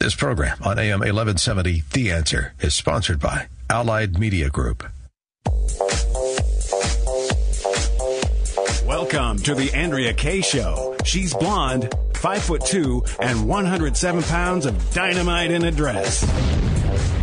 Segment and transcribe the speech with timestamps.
[0.00, 4.84] This program on AM 1170, The Answer, is sponsored by Allied Media Group.
[8.86, 10.96] Welcome to the Andrea Kaye Show.
[11.04, 16.22] She's blonde, five foot two, and 107 pounds of dynamite in a dress.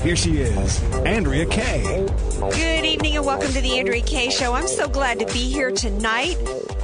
[0.05, 2.05] Here she is, Andrea Kaye.
[2.39, 4.53] Good evening and welcome to the Andrea Kaye Show.
[4.53, 6.35] I'm so glad to be here tonight,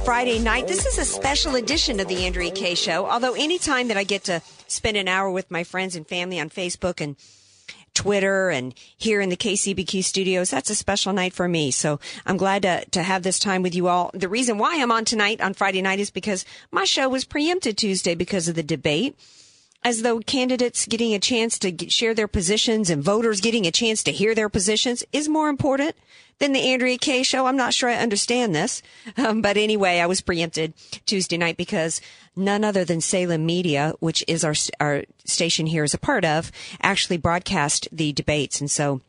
[0.04, 0.66] Friday night.
[0.66, 3.06] This is a special edition of the Andrea Kaye Show.
[3.06, 6.50] Although anytime that I get to spend an hour with my friends and family on
[6.50, 7.14] Facebook and
[7.94, 10.50] Twitter and here in the KCBQ studios.
[10.50, 11.70] That's a special night for me.
[11.70, 14.10] So I'm glad to, to have this time with you all.
[14.14, 17.78] The reason why I'm on tonight on Friday night is because my show was preempted
[17.78, 19.16] Tuesday because of the debate.
[19.84, 23.72] As though candidates getting a chance to get, share their positions and voters getting a
[23.72, 25.96] chance to hear their positions is more important
[26.38, 27.46] than the Andrea Kaye show.
[27.46, 28.82] I'm not sure I understand this.
[29.16, 30.72] Um, but anyway, I was preempted
[31.04, 32.00] Tuesday night because
[32.34, 36.50] none other than Salem Media, which is our, our station here is a part of,
[36.80, 38.60] actually broadcast the debates.
[38.60, 39.00] And so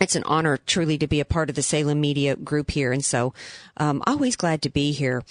[0.00, 2.90] it's an honor truly to be a part of the Salem Media group here.
[2.92, 3.34] And so,
[3.76, 5.22] um, always glad to be here.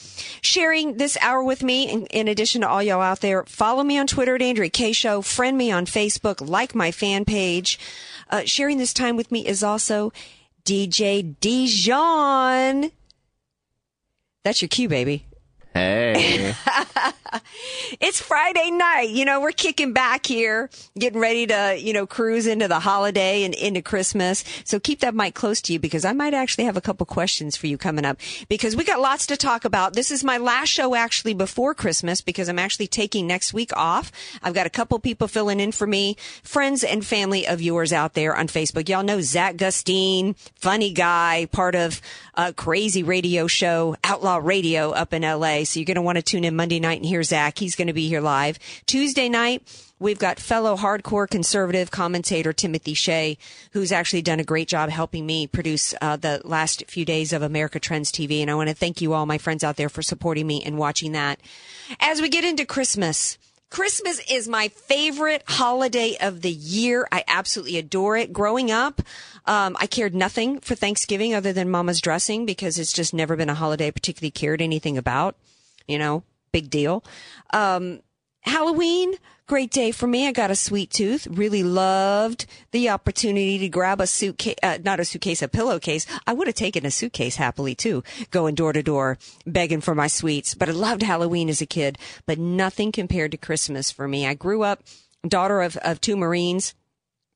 [0.42, 3.98] Sharing this hour with me, in, in, addition to all y'all out there, follow me
[3.98, 7.80] on Twitter at Andrea Kaye Show, friend me on Facebook, like my fan page.
[8.30, 10.14] Uh, sharing this time with me is also
[10.64, 12.92] DJ Dijon.
[14.44, 15.26] That's your cue, baby.
[15.74, 16.54] Hey.
[18.00, 19.10] it's Friday night.
[19.10, 23.44] You know, we're kicking back here, getting ready to, you know, cruise into the holiday
[23.44, 24.44] and into Christmas.
[24.64, 27.56] So keep that mic close to you because I might actually have a couple questions
[27.56, 29.94] for you coming up because we got lots to talk about.
[29.94, 34.12] This is my last show actually before Christmas because I'm actually taking next week off.
[34.42, 38.14] I've got a couple people filling in for me, friends and family of yours out
[38.14, 38.90] there on Facebook.
[38.90, 42.02] Y'all know Zach Gustine, funny guy, part of
[42.36, 45.64] a crazy radio show, Outlaw Radio up in LA.
[45.64, 47.58] So you're going to want to tune in Monday night and hear Zach.
[47.58, 48.60] He's going to be here live.
[48.86, 49.64] Tuesday night,
[50.00, 53.38] we've got fellow hardcore conservative commentator Timothy Shea,
[53.72, 57.42] who's actually done a great job helping me produce uh, the last few days of
[57.42, 58.42] America Trends TV.
[58.42, 60.78] And I want to thank you all, my friends out there, for supporting me and
[60.78, 61.40] watching that.
[62.00, 63.38] As we get into Christmas,
[63.70, 67.08] Christmas is my favorite holiday of the year.
[67.12, 68.34] I absolutely adore it.
[68.34, 69.02] Growing up,
[69.46, 73.50] um, I cared nothing for Thanksgiving other than mama's dressing because it's just never been
[73.50, 75.36] a holiday I particularly cared anything about.
[75.88, 77.04] You know, big deal.
[77.52, 78.02] Um,
[78.42, 79.14] Halloween,
[79.48, 80.28] great day for me.
[80.28, 81.28] I got a sweet tooth.
[81.28, 86.06] Really loved the opportunity to grab a suitcase, uh, not a suitcase, a pillowcase.
[86.26, 90.08] I would have taken a suitcase happily too, going door to door, begging for my
[90.08, 90.56] sweets.
[90.56, 94.26] But I loved Halloween as a kid, but nothing compared to Christmas for me.
[94.26, 94.84] I grew up
[95.28, 96.74] daughter of, of two Marines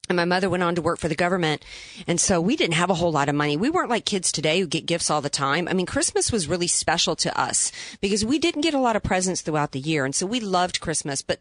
[0.09, 1.63] and my mother went on to work for the government.
[2.07, 3.55] And so we didn't have a whole lot of money.
[3.55, 5.65] We weren't like kids today who get gifts all the time.
[5.69, 7.71] I mean, Christmas was really special to us
[8.01, 10.03] because we didn't get a lot of presents throughout the year.
[10.03, 11.21] And so we loved Christmas.
[11.21, 11.39] But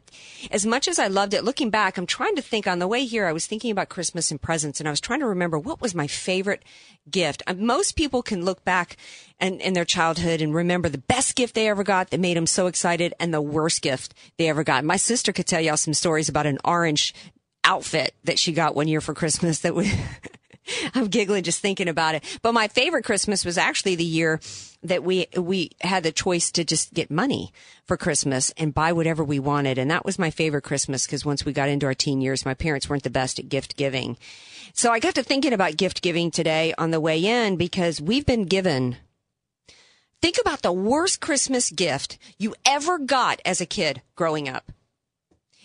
[0.52, 3.04] as much as I loved it, looking back, I'm trying to think on the way
[3.04, 5.80] here, I was thinking about Christmas and presents and I was trying to remember what
[5.80, 6.62] was my favorite
[7.10, 7.42] gift.
[7.48, 8.96] Uh, most people can look back
[9.40, 12.46] and in their childhood and remember the best gift they ever got that made them
[12.46, 14.84] so excited and the worst gift they ever got.
[14.84, 17.12] My sister could tell y'all some stories about an orange
[17.64, 19.92] outfit that she got one year for Christmas that we,
[20.94, 22.38] I'm giggling just thinking about it.
[22.42, 24.40] But my favorite Christmas was actually the year
[24.82, 27.52] that we, we had the choice to just get money
[27.84, 29.78] for Christmas and buy whatever we wanted.
[29.78, 32.54] And that was my favorite Christmas because once we got into our teen years, my
[32.54, 34.16] parents weren't the best at gift giving.
[34.74, 38.26] So I got to thinking about gift giving today on the way in because we've
[38.26, 38.96] been given
[40.22, 44.70] Think about the worst Christmas gift you ever got as a kid growing up.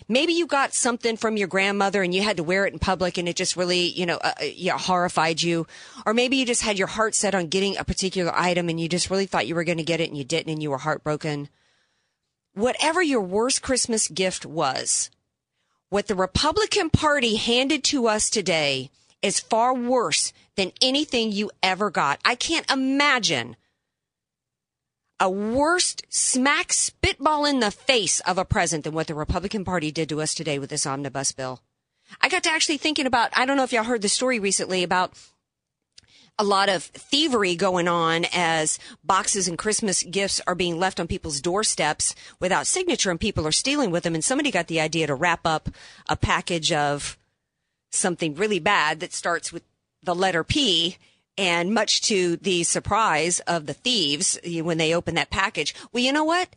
[0.09, 3.17] Maybe you got something from your grandmother and you had to wear it in public
[3.17, 5.67] and it just really, you know, uh, uh, horrified you.
[6.05, 8.87] Or maybe you just had your heart set on getting a particular item and you
[8.87, 10.77] just really thought you were going to get it and you didn't and you were
[10.77, 11.49] heartbroken.
[12.53, 15.11] Whatever your worst Christmas gift was,
[15.89, 18.89] what the Republican Party handed to us today
[19.21, 22.19] is far worse than anything you ever got.
[22.23, 23.57] I can't imagine
[25.19, 29.91] a worst smack spitball in the face of a present than what the Republican Party
[29.91, 31.61] did to us today with this omnibus bill.
[32.21, 34.83] I got to actually thinking about, I don't know if y'all heard the story recently
[34.83, 35.13] about
[36.39, 41.07] a lot of thievery going on as boxes and Christmas gifts are being left on
[41.07, 44.13] people's doorsteps without signature and people are stealing with them.
[44.13, 45.69] And somebody got the idea to wrap up
[46.07, 47.17] a package of
[47.91, 49.63] something really bad that starts with
[50.03, 50.97] the letter P.
[51.37, 56.11] And much to the surprise of the thieves when they open that package, well, you
[56.11, 56.49] know what?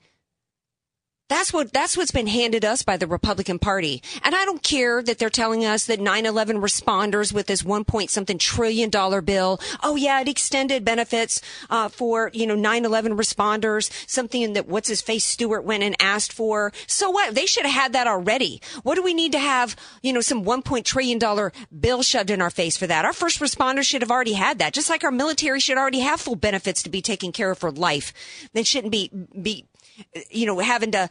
[1.31, 4.03] That's what that's what's been handed us by the Republican Party.
[4.25, 8.11] And I don't care that they're telling us that 9/11 responders with this 1 point
[8.11, 11.41] something trillion dollar bill, oh yeah, it extended benefits
[11.71, 16.33] uh, for, you know, 9/11 responders, something that what's his face Stewart went and asked
[16.33, 16.73] for.
[16.89, 17.37] So what?
[17.37, 18.61] They should have had that already.
[18.83, 22.31] What do we need to have, you know, some 1 point trillion dollar bill shoved
[22.31, 23.05] in our face for that?
[23.05, 24.73] Our first responders should have already had that.
[24.73, 27.71] Just like our military should already have full benefits to be taken care of for
[27.71, 28.13] life.
[28.53, 29.67] They shouldn't be be
[30.31, 31.09] you know, having to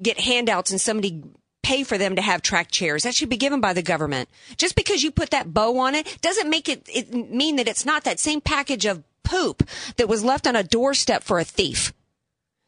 [0.00, 1.22] get handouts and somebody
[1.62, 3.02] pay for them to have track chairs.
[3.02, 4.28] That should be given by the government.
[4.56, 7.84] Just because you put that bow on it doesn't make it, it mean that it's
[7.84, 11.92] not that same package of poop that was left on a doorstep for a thief.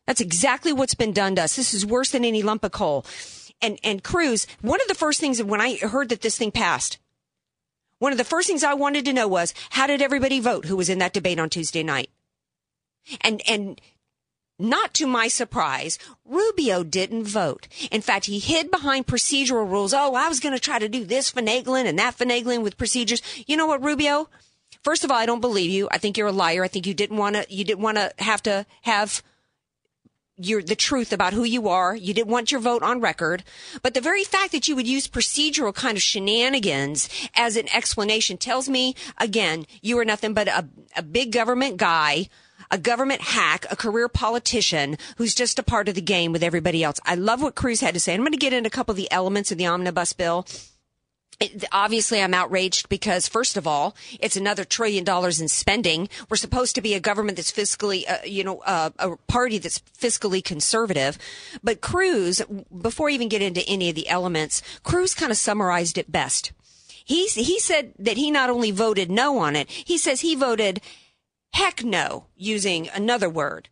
[0.06, 1.54] That's exactly what's been done to us.
[1.54, 3.06] This is worse than any lump of coal.
[3.60, 6.98] And, and Cruz, one of the first things when I heard that this thing passed,
[7.98, 10.76] one of the first things I wanted to know was, how did everybody vote who
[10.76, 12.10] was in that debate on Tuesday night?
[13.20, 13.80] And, and
[14.58, 17.68] not to my surprise, Rubio didn't vote.
[17.90, 19.94] In fact, he hid behind procedural rules.
[19.94, 23.22] Oh, I was going to try to do this finagling and that finagling with procedures.
[23.46, 24.28] You know what, Rubio?
[24.82, 25.88] First of all, I don't believe you.
[25.90, 26.64] I think you're a liar.
[26.64, 29.22] I think you didn't want to, you didn't want to have to have
[30.36, 31.94] your, the truth about who you are.
[31.94, 33.42] You didn't want your vote on record.
[33.82, 38.36] But the very fact that you would use procedural kind of shenanigans as an explanation
[38.36, 42.28] tells me, again, you are nothing but a, a big government guy
[42.70, 46.84] a government hack, a career politician who's just a part of the game with everybody
[46.84, 47.00] else.
[47.04, 48.14] I love what Cruz had to say.
[48.14, 50.46] I'm going to get into a couple of the elements of the omnibus bill.
[51.40, 56.08] It, obviously, I'm outraged because, first of all, it's another trillion dollars in spending.
[56.28, 59.78] We're supposed to be a government that's fiscally, uh, you know, uh, a party that's
[59.78, 61.16] fiscally conservative.
[61.62, 62.42] But Cruz,
[62.82, 66.50] before I even get into any of the elements, Cruz kind of summarized it best.
[67.04, 70.80] He, he said that he not only voted no on it, he says he voted
[71.58, 73.68] Heck no, using another word.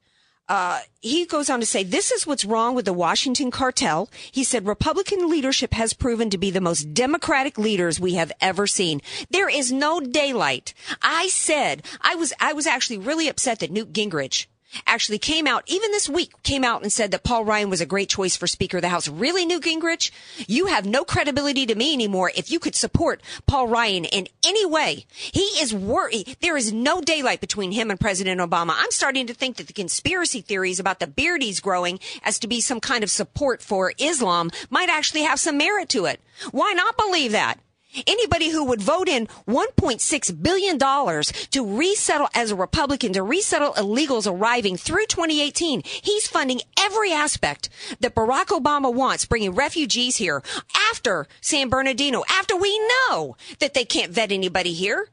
[0.49, 4.11] Uh, he goes on to say, this is what's wrong with the Washington cartel.
[4.33, 8.67] He said, Republican leadership has proven to be the most democratic leaders we have ever
[8.67, 9.03] seen.
[9.31, 10.75] There is no daylight.
[11.01, 14.47] I said, I was, I was actually really upset that Newt Gingrich
[14.87, 17.87] actually came out, even this week, came out and said that Paul Ryan was a
[17.87, 19.09] great choice for Speaker of the House.
[19.09, 20.11] Really, Newt Gingrich?
[20.47, 24.67] You have no credibility to me anymore if you could support Paul Ryan in any
[24.67, 25.07] way.
[25.13, 26.37] He is worried.
[26.41, 28.75] There is no daylight between him and President Obama.
[28.77, 32.47] I'm starting to think that the conspiracy theories about the beard he's growing as to
[32.47, 36.21] be some kind of support for Islam might actually have some merit to it.
[36.51, 37.59] Why not believe that?
[38.07, 44.31] Anybody who would vote in $1.6 billion to resettle as a Republican, to resettle illegals
[44.31, 47.69] arriving through 2018, he's funding every aspect
[48.01, 50.43] that Barack Obama wants, bringing refugees here
[50.91, 55.09] after San Bernardino, after we know that they can't vet anybody here.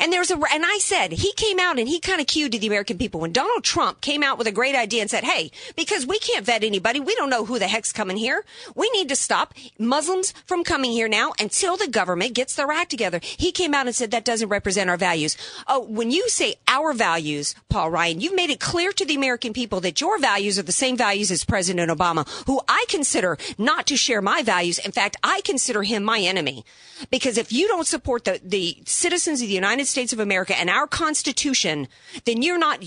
[0.00, 2.58] And there's a, and I said, he came out and he kind of cued to
[2.58, 5.50] the American people when Donald Trump came out with a great idea and said, Hey,
[5.76, 7.00] because we can't vet anybody.
[7.00, 8.44] We don't know who the heck's coming here.
[8.74, 12.90] We need to stop Muslims from coming here now until the government gets their act
[12.90, 13.18] together.
[13.22, 15.38] He came out and said that doesn't represent our values.
[15.66, 19.54] Oh, when you say our values, Paul Ryan, you've made it clear to the American
[19.54, 23.86] people that your values are the same values as President Obama, who I consider not
[23.86, 24.78] to share my values.
[24.78, 26.66] In fact, I consider him my enemy
[27.10, 30.58] because if you don't support the, the citizens of the United United States of America
[30.58, 31.86] and our Constitution,
[32.24, 32.84] then you're not.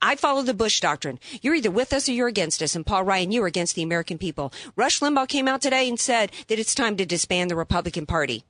[0.00, 1.18] I follow the Bush doctrine.
[1.42, 2.76] You're either with us or you're against us.
[2.76, 4.52] And Paul Ryan, you are against the American people.
[4.76, 8.44] Rush Limbaugh came out today and said that it's time to disband the Republican Party.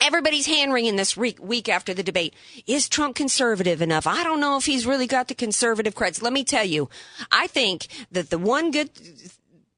[0.00, 2.34] Everybody's hand wringing this week, week after the debate.
[2.66, 4.06] Is Trump conservative enough?
[4.06, 6.22] I don't know if he's really got the conservative creds.
[6.22, 6.88] Let me tell you,
[7.30, 8.88] I think that the one good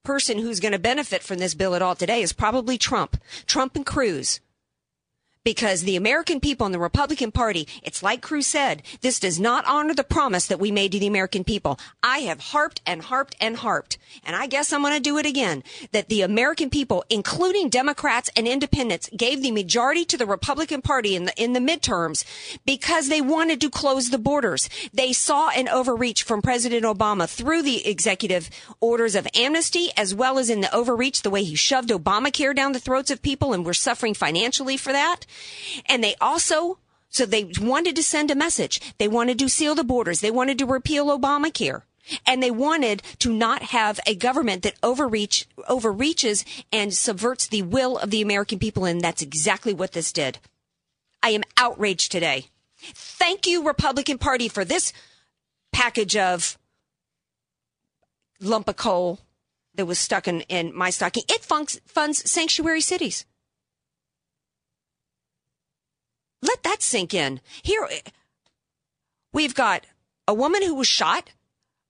[0.04, 3.21] person who's going to benefit from this bill at all today is probably Trump.
[3.47, 4.38] Trump and Cruz
[5.47, 9.65] because the American people and the Republican Party, it's like Cruz said, this does not
[9.65, 11.79] honor the promise that we made to the American people.
[12.03, 15.25] I have harped and harped and harped, and I guess I'm going to do it
[15.25, 15.62] again,
[15.93, 21.15] that the American people, including Democrats and independents, gave the majority to the Republican Party
[21.15, 22.25] in the, in the midterms
[22.65, 24.69] because they wanted to close the borders.
[24.93, 28.50] They saw an overreach from President Obama through the executive
[28.81, 32.73] orders of amnesty, as well as in the overreach, the way he shoved Obamacare down
[32.73, 35.25] the throats of people, and we're suffering financially for that.
[35.87, 36.78] And they also,
[37.09, 38.81] so they wanted to send a message.
[38.99, 40.21] They wanted to seal the borders.
[40.21, 41.83] They wanted to repeal Obamacare.
[42.25, 47.99] And they wanted to not have a government that overreach, overreaches and subverts the will
[47.99, 48.85] of the American people.
[48.85, 50.38] And that's exactly what this did.
[51.23, 52.47] I am outraged today.
[52.78, 54.93] Thank you, Republican Party, for this
[55.73, 56.59] package of
[58.40, 59.19] lump of coal
[59.75, 61.25] that was stuck in, in my stocking.
[61.28, 63.26] It funds, funds sanctuary cities.
[66.43, 67.40] Let that sink in.
[67.62, 67.88] Here,
[69.33, 69.87] we've got
[70.28, 71.31] a woman who was shot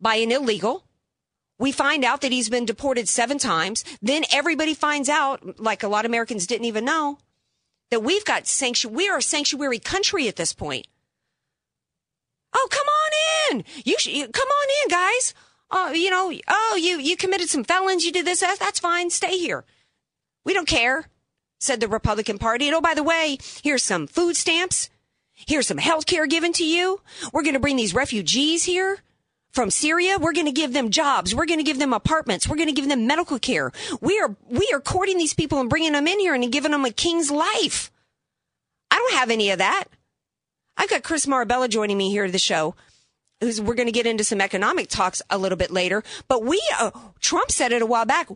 [0.01, 0.85] by an illegal.
[1.59, 3.85] We find out that he's been deported seven times.
[4.03, 7.19] Then everybody finds out, like a lot of Americans didn't even know,
[7.91, 8.97] that we've got sanctuary.
[8.97, 10.87] We are a sanctuary country at this point.
[12.55, 13.65] Oh, come on in.
[13.85, 15.35] You, sh- come on in, guys.
[15.71, 18.05] Oh, you know, oh, you, you committed some felons.
[18.05, 18.41] You did this.
[18.41, 19.11] That's fine.
[19.11, 19.65] Stay here.
[20.45, 21.07] We don't care,
[21.59, 22.67] said the Republican Party.
[22.67, 24.91] And oh, by the way, here's some food stamps.
[25.33, 27.01] Here's some health care given to you.
[27.33, 29.01] We're going to bring these refugees here
[29.53, 30.19] from Syria.
[30.19, 31.35] We're going to give them jobs.
[31.35, 32.49] We're going to give them apartments.
[32.49, 33.73] We're going to give them medical care.
[34.01, 36.85] We are, we are courting these people and bringing them in here and giving them
[36.85, 37.91] a king's life.
[38.91, 39.85] I don't have any of that.
[40.77, 42.75] I've got Chris Marabella joining me here to the show.
[43.41, 46.63] Who's, we're going to get into some economic talks a little bit later, but we,
[46.79, 48.29] uh, Trump said it a while back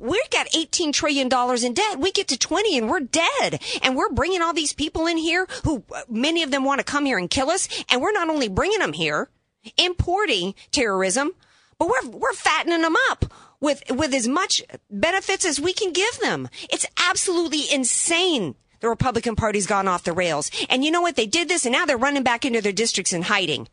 [0.00, 1.28] we've got $18 trillion
[1.64, 1.98] in debt.
[1.98, 3.62] We get to 20 and we're dead.
[3.82, 6.84] And we're bringing all these people in here who uh, many of them want to
[6.84, 7.68] come here and kill us.
[7.88, 9.28] And we're not only bringing them here,
[9.76, 11.32] importing terrorism,
[11.78, 13.26] but we're, we're fattening them up
[13.60, 16.48] with, with as much benefits as we can give them.
[16.70, 18.54] It's absolutely insane.
[18.80, 20.50] The Republican Party's gone off the rails.
[20.68, 21.16] And you know what?
[21.16, 23.68] They did this and now they're running back into their districts and hiding.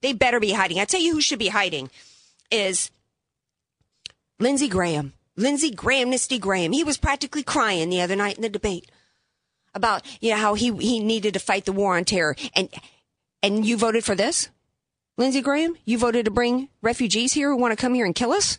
[0.00, 0.78] They better be hiding.
[0.78, 1.90] I tell you who should be hiding
[2.50, 2.90] is
[4.38, 5.12] Lindsey Graham.
[5.36, 6.72] Lindsey Graham, Nisty Graham.
[6.72, 8.90] He was practically crying the other night in the debate
[9.74, 12.36] about, you know, how he, he needed to fight the war on terror.
[12.54, 12.68] And,
[13.42, 14.50] and you voted for this?
[15.16, 15.76] Lindsey Graham?
[15.84, 18.58] You voted to bring refugees here who want to come here and kill us?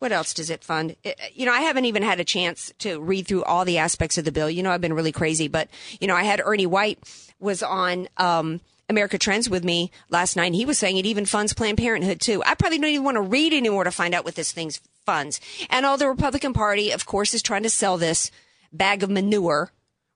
[0.00, 0.96] What else does it fund?
[1.02, 4.18] It, you know, I haven't even had a chance to read through all the aspects
[4.18, 4.50] of the bill.
[4.50, 6.98] You know, I've been really crazy, but you know, I had Ernie White
[7.38, 10.46] was on um, America Trends with me last night.
[10.46, 12.42] And he was saying it even funds Planned Parenthood too.
[12.44, 14.70] I probably don't even want to read anymore to find out what this thing
[15.06, 15.40] funds.
[15.70, 18.30] And all the Republican Party, of course, is trying to sell this
[18.72, 19.70] bag of manure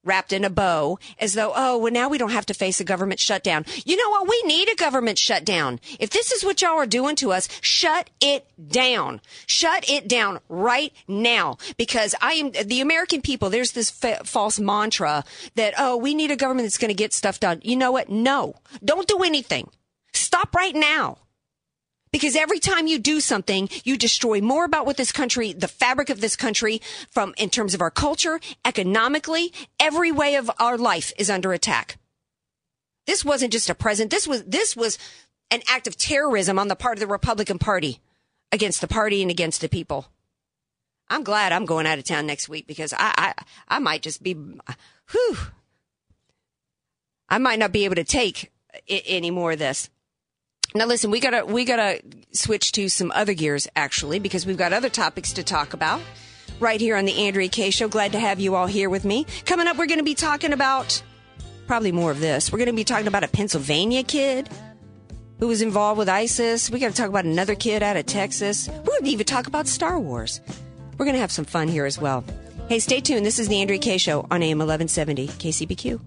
[0.08, 2.84] wrapped in a bow as though, oh, well, now we don't have to face a
[2.84, 3.64] government shutdown.
[3.84, 4.28] You know what?
[4.28, 5.78] We need a government shutdown.
[6.00, 9.20] If this is what y'all are doing to us, shut it down.
[9.46, 13.50] Shut it down right now because I am the American people.
[13.50, 15.24] There's this fa- false mantra
[15.54, 17.60] that, oh, we need a government that's going to get stuff done.
[17.62, 18.08] You know what?
[18.08, 19.68] No, don't do anything.
[20.12, 21.18] Stop right now.
[22.10, 26.10] Because every time you do something, you destroy more about what this country, the fabric
[26.10, 31.12] of this country, from in terms of our culture, economically, every way of our life
[31.18, 31.98] is under attack.
[33.06, 34.10] This wasn't just a present.
[34.10, 34.98] This was, this was
[35.50, 38.00] an act of terrorism on the part of the Republican Party
[38.52, 40.08] against the party and against the people.
[41.10, 43.34] I'm glad I'm going out of town next week because I, I,
[43.66, 45.36] I might just be, whew,
[47.28, 48.52] I might not be able to take
[48.88, 49.90] any more of this.
[50.74, 52.00] Now listen, we gotta we gotta
[52.32, 56.00] switch to some other gears actually because we've got other topics to talk about
[56.60, 57.88] right here on the Andrea Kaye Show.
[57.88, 59.26] Glad to have you all here with me.
[59.46, 61.02] Coming up, we're going to be talking about
[61.66, 62.52] probably more of this.
[62.52, 64.48] We're going to be talking about a Pennsylvania kid
[65.38, 66.70] who was involved with ISIS.
[66.70, 68.68] We got to talk about another kid out of Texas.
[68.68, 70.40] We're going to even talk about Star Wars.
[70.96, 72.24] We're going to have some fun here as well.
[72.68, 73.24] Hey, stay tuned.
[73.24, 76.00] This is the Andrea Kaye Show on AM 1170 KCBQ.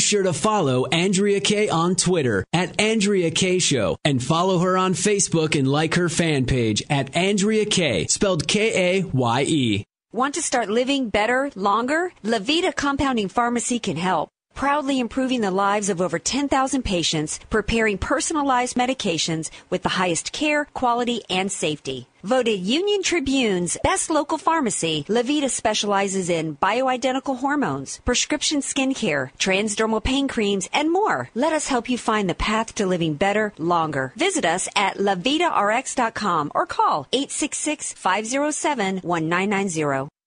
[0.00, 4.94] Sure to follow Andrea Kaye on Twitter at Andrea Kaye Show and follow her on
[4.94, 9.84] Facebook and like her fan page at Andrea Kaye, spelled K A Y E.
[10.12, 12.12] Want to start living better, longer?
[12.24, 18.76] Levita Compounding Pharmacy can help proudly improving the lives of over 10,000 patients, preparing personalized
[18.76, 22.06] medications with the highest care, quality, and safety.
[22.22, 30.28] Voted Union Tribune's best local pharmacy, Levita specializes in bioidentical hormones, prescription skincare, transdermal pain
[30.28, 31.30] creams, and more.
[31.34, 34.12] Let us help you find the path to living better, longer.
[34.16, 40.19] Visit us at levitarx.com or call 866 507 1990.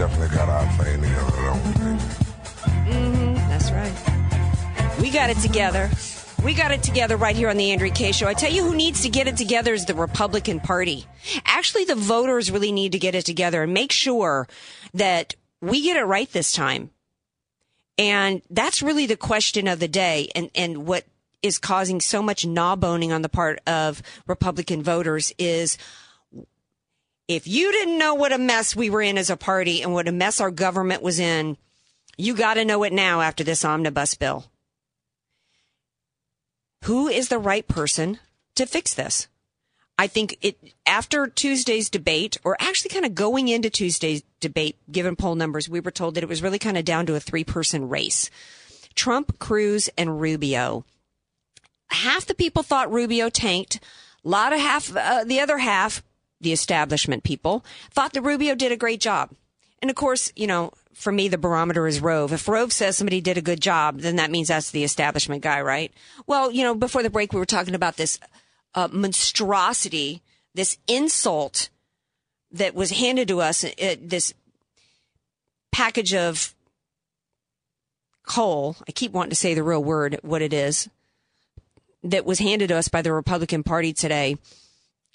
[0.00, 1.30] Definitely got our thing together?
[2.88, 4.98] Mm-hmm, that's right.
[4.98, 5.90] We got it together.
[6.42, 8.26] We got it together right here on the Andrea Kaye Show.
[8.26, 11.04] I tell you who needs to get it together is the Republican Party.
[11.44, 14.48] Actually, the voters really need to get it together and make sure
[14.94, 16.88] that we get it right this time.
[17.98, 21.04] And that's really the question of the day and, and what
[21.42, 25.76] is causing so much gnaw boning on the part of Republican voters is
[27.30, 30.08] if you didn't know what a mess we were in as a party and what
[30.08, 31.56] a mess our government was in,
[32.16, 34.46] you got to know it now after this omnibus bill.
[36.86, 38.18] Who is the right person
[38.56, 39.28] to fix this?
[39.96, 45.14] I think it after Tuesday's debate, or actually kind of going into Tuesday's debate, given
[45.14, 47.44] poll numbers, we were told that it was really kind of down to a three
[47.44, 48.28] person race.
[48.96, 50.84] Trump, Cruz, and Rubio.
[51.90, 53.78] Half the people thought Rubio tanked.
[54.24, 56.02] A lot of half, uh, the other half,
[56.40, 59.30] the establishment people, thought that Rubio did a great job.
[59.82, 62.32] And of course, you know, for me, the barometer is Rove.
[62.32, 65.60] If Rove says somebody did a good job, then that means that's the establishment guy,
[65.60, 65.92] right?
[66.26, 68.18] Well, you know, before the break, we were talking about this
[68.74, 70.22] uh, monstrosity,
[70.54, 71.70] this insult
[72.52, 74.34] that was handed to us, uh, this
[75.72, 76.54] package of
[78.26, 78.76] coal.
[78.86, 80.88] I keep wanting to say the real word, what it is,
[82.02, 84.36] that was handed to us by the Republican Party today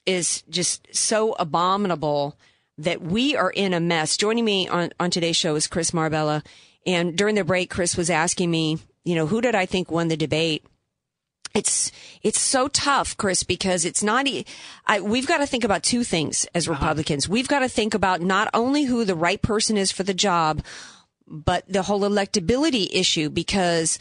[0.05, 2.37] is just so abominable
[2.77, 4.17] that we are in a mess.
[4.17, 6.43] Joining me on, on today's show is Chris Marbella.
[6.85, 10.07] And during the break, Chris was asking me, you know, who did I think won
[10.07, 10.63] the debate?
[11.55, 14.27] it's it's so tough, Chris, because it's not.
[14.85, 16.75] I, we've got to think about two things as uh-huh.
[16.75, 17.25] Republicans.
[17.25, 17.33] Uh-huh.
[17.33, 20.63] We've got to think about not only who the right person is for the job,
[21.25, 23.29] but the whole electability issue.
[23.29, 23.97] Because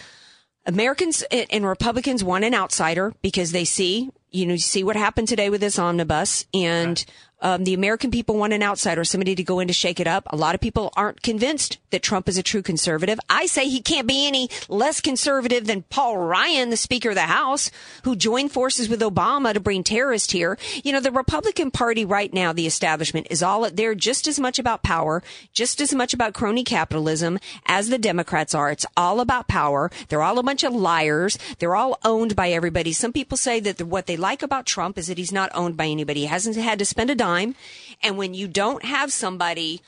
[0.66, 5.48] Americans and Republicans want an outsider because they see, you know, see what happened today
[5.48, 7.04] with this omnibus, and
[7.44, 10.24] um, the American people want an outsider, somebody to go in to shake it up.
[10.28, 13.20] A lot of people aren't convinced that Trump is a true conservative.
[13.28, 17.22] I say he can't be any less conservative than Paul Ryan, the Speaker of the
[17.22, 17.70] House,
[18.04, 20.56] who joined forces with Obama to bring terrorists here.
[20.82, 24.58] You know, the Republican Party right now, the establishment, is all they're just as much
[24.58, 28.70] about power, just as much about crony capitalism as the Democrats are.
[28.70, 29.90] It's all about power.
[30.08, 31.38] They're all a bunch of liars.
[31.58, 32.94] They're all owned by everybody.
[32.94, 35.76] Some people say that the, what they like about Trump is that he's not owned
[35.76, 36.20] by anybody.
[36.20, 37.54] He hasn't had to spend a dime time.
[38.02, 39.80] And when you don't have somebody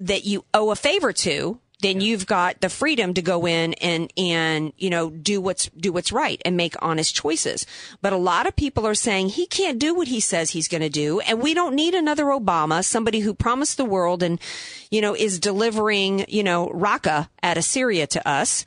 [0.00, 4.10] that you owe a favor to, then you've got the freedom to go in and
[4.16, 7.66] and you know do what's do what's right and make honest choices.
[8.00, 10.80] But a lot of people are saying he can't do what he says he's going
[10.80, 14.40] to do, and we don't need another Obama, somebody who promised the world and
[14.90, 18.64] you know is delivering you know raqqa out of Syria to us.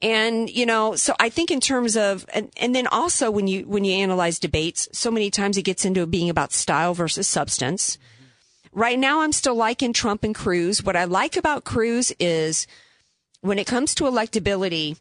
[0.00, 3.62] And, you know, so I think in terms of, and, and then also when you,
[3.66, 7.98] when you analyze debates, so many times it gets into being about style versus substance.
[8.72, 10.84] Right now, I'm still liking Trump and Cruz.
[10.84, 12.68] What I like about Cruz is
[13.40, 14.98] when it comes to electability,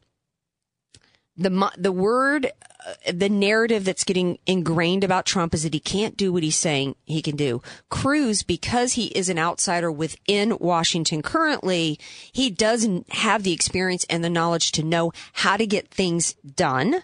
[1.37, 2.51] the the word
[2.85, 6.55] uh, the narrative that's getting ingrained about Trump is that he can't do what he's
[6.55, 7.61] saying he can do.
[7.89, 11.99] Cruz, because he is an outsider within Washington currently,
[12.31, 17.03] he doesn't have the experience and the knowledge to know how to get things done,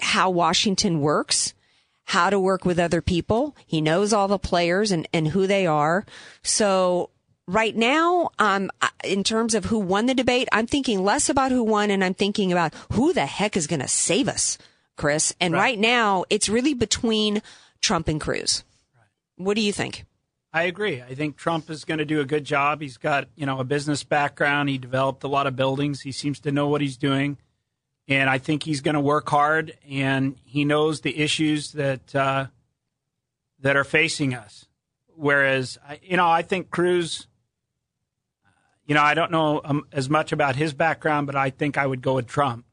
[0.00, 1.54] how Washington works,
[2.06, 3.56] how to work with other people.
[3.64, 6.04] He knows all the players and, and who they are.
[6.42, 7.10] So
[7.52, 8.70] right now, um,
[9.04, 12.14] in terms of who won the debate, I'm thinking less about who won and I'm
[12.14, 14.58] thinking about who the heck is going to save us,
[14.96, 15.34] Chris.
[15.40, 15.60] And right.
[15.60, 15.78] right.
[15.78, 17.42] now, it's really between
[17.80, 18.64] Trump and Cruz.
[18.96, 19.44] Right.
[19.44, 20.04] What do you think?
[20.54, 21.00] I agree.
[21.00, 22.82] I think Trump is going to do a good job.
[22.82, 24.68] He's got, you know, a business background.
[24.68, 26.02] He developed a lot of buildings.
[26.02, 27.38] He seems to know what he's doing.
[28.08, 32.46] And I think he's going to work hard and he knows the issues that uh,
[33.60, 34.66] that are facing us.
[35.14, 37.28] Whereas, you know, I think Cruz
[38.86, 41.86] you know, I don't know um, as much about his background, but I think I
[41.86, 42.64] would go with Trump.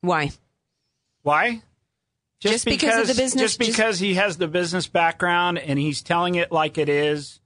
[0.00, 0.30] Why?
[1.22, 1.62] Why?
[2.40, 3.42] Just, just because, because, of the business.
[3.42, 4.00] Just because just...
[4.00, 7.40] he has the business background and he's telling it like it is,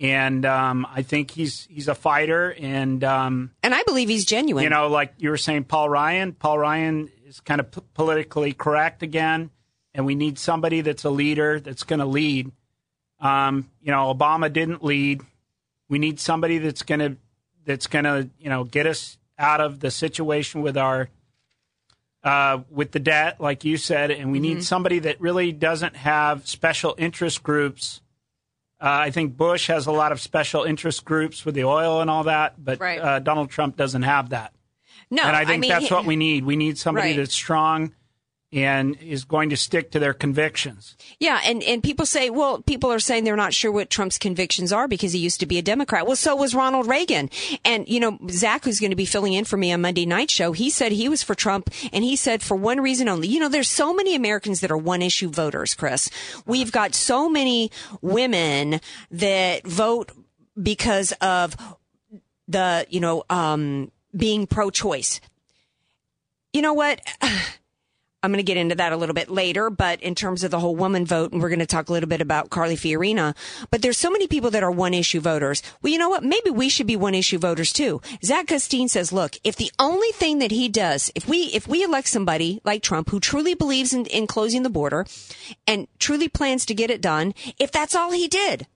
[0.00, 4.64] and um, I think he's he's a fighter, and um, and I believe he's genuine.
[4.64, 6.32] You know, like you were saying, Paul Ryan.
[6.32, 9.50] Paul Ryan is kind of p- politically correct again,
[9.92, 12.50] and we need somebody that's a leader that's going to lead.
[13.20, 15.20] Um, you know, Obama didn't lead.
[15.90, 17.16] We need somebody that's going to
[17.64, 21.08] that's going to you know get us out of the situation with our
[22.22, 24.42] uh, with the debt, like you said, and we Mm-hmm.
[24.56, 28.02] need somebody that really doesn't have special interest groups.
[28.80, 32.10] Uh, I think Bush has a lot of special interest groups with the oil and
[32.10, 32.98] all that, but Right.
[33.00, 34.52] uh, Donald Trump doesn't have that.
[35.10, 36.44] No, and I think mean, that's what we need.
[36.44, 37.16] We need somebody Right.
[37.16, 37.94] that's strong
[38.52, 40.96] and is going to stick to their convictions.
[41.20, 44.72] Yeah, and, and people say, well, people are saying they're not sure what Trump's convictions
[44.72, 46.04] are because he used to be a Democrat.
[46.06, 47.30] Well, so was Ronald Reagan.
[47.64, 50.30] And, you know, Zach, who's going to be filling in for me on Monday night
[50.30, 53.28] show, he said he was for Trump and he said for one reason only.
[53.28, 56.10] You know, there's so many Americans that are one issue voters, Chris.
[56.44, 58.80] We've got so many women
[59.12, 60.10] that vote
[60.60, 61.56] because of
[62.48, 65.20] the, you know, um, being pro choice.
[66.52, 67.00] You know what?
[68.22, 70.60] I'm going to get into that a little bit later, but in terms of the
[70.60, 73.34] whole woman vote, and we're going to talk a little bit about Carly Fiorina,
[73.70, 75.62] but there's so many people that are one issue voters.
[75.80, 76.22] Well, you know what?
[76.22, 78.02] Maybe we should be one issue voters too.
[78.22, 81.82] Zach Gustine says, look, if the only thing that he does, if we, if we
[81.82, 85.06] elect somebody like Trump who truly believes in, in closing the border
[85.66, 88.66] and truly plans to get it done, if that's all he did,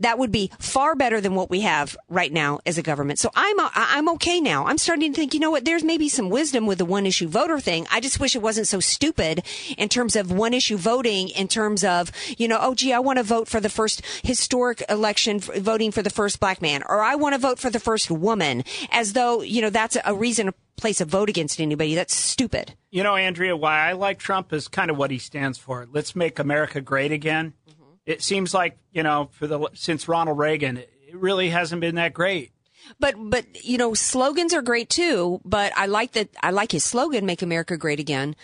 [0.00, 3.18] that would be far better than what we have right now as a government.
[3.18, 4.66] So I'm uh, I'm okay now.
[4.66, 5.64] I'm starting to think, you know what?
[5.64, 7.86] There's maybe some wisdom with the one issue voter thing.
[7.90, 9.44] I just wish it wasn't so stupid
[9.76, 11.28] in terms of one issue voting.
[11.28, 14.82] In terms of you know, oh gee, I want to vote for the first historic
[14.88, 18.10] election, voting for the first black man, or I want to vote for the first
[18.10, 21.94] woman, as though you know that's a reason place a vote against anybody.
[21.94, 22.74] That's stupid.
[22.90, 25.86] You know, Andrea, why I like Trump is kind of what he stands for.
[25.90, 27.54] Let's make America great again.
[28.06, 32.12] It seems like you know, for the since Ronald Reagan, it really hasn't been that
[32.12, 32.52] great.
[33.00, 35.40] But but you know slogans are great too.
[35.44, 36.28] But I like that.
[36.42, 38.36] I like his slogan, "Make America Great Again."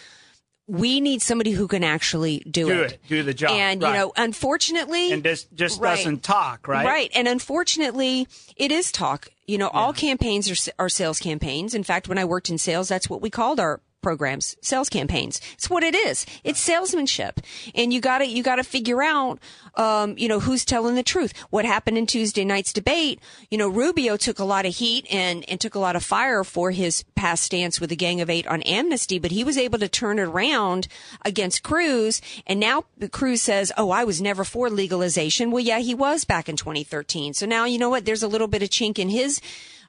[0.66, 4.12] We need somebody who can actually do, Do it, do the job, And you know,
[4.16, 5.96] unfortunately, And just just Right.
[5.96, 6.86] doesn't talk, right?
[6.86, 7.10] Right.
[7.12, 9.28] And unfortunately, it is talk.
[9.48, 11.74] You know, all campaigns are, are sales campaigns.
[11.74, 15.40] In fact, when I worked in sales, that's what we called our programs, sales campaigns.
[15.54, 16.26] It's what it is.
[16.44, 17.40] It's salesmanship.
[17.74, 19.38] And you gotta, you gotta figure out,
[19.74, 21.32] um, you know, who's telling the truth.
[21.50, 25.48] What happened in Tuesday night's debate, you know, Rubio took a lot of heat and,
[25.48, 28.46] and took a lot of fire for his past stance with the Gang of Eight
[28.46, 30.88] on amnesty, but he was able to turn it around
[31.24, 32.20] against Cruz.
[32.46, 35.50] And now Cruz says, oh, I was never for legalization.
[35.50, 37.34] Well, yeah, he was back in 2013.
[37.34, 38.04] So now, you know what?
[38.04, 39.40] There's a little bit of chink in his,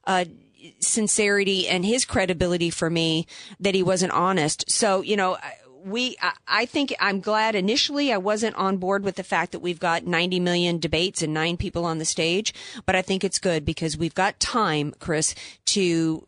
[0.06, 0.26] uh,
[0.80, 3.28] sincerity and his credibility for me
[3.60, 4.70] that he wasn't honest.
[4.70, 5.38] So, you know,
[5.84, 9.60] we, I, I think I'm glad initially I wasn't on board with the fact that
[9.60, 12.54] we've got 90 million debates and nine people on the stage,
[12.86, 16.26] but I think it's good because we've got time, Chris, to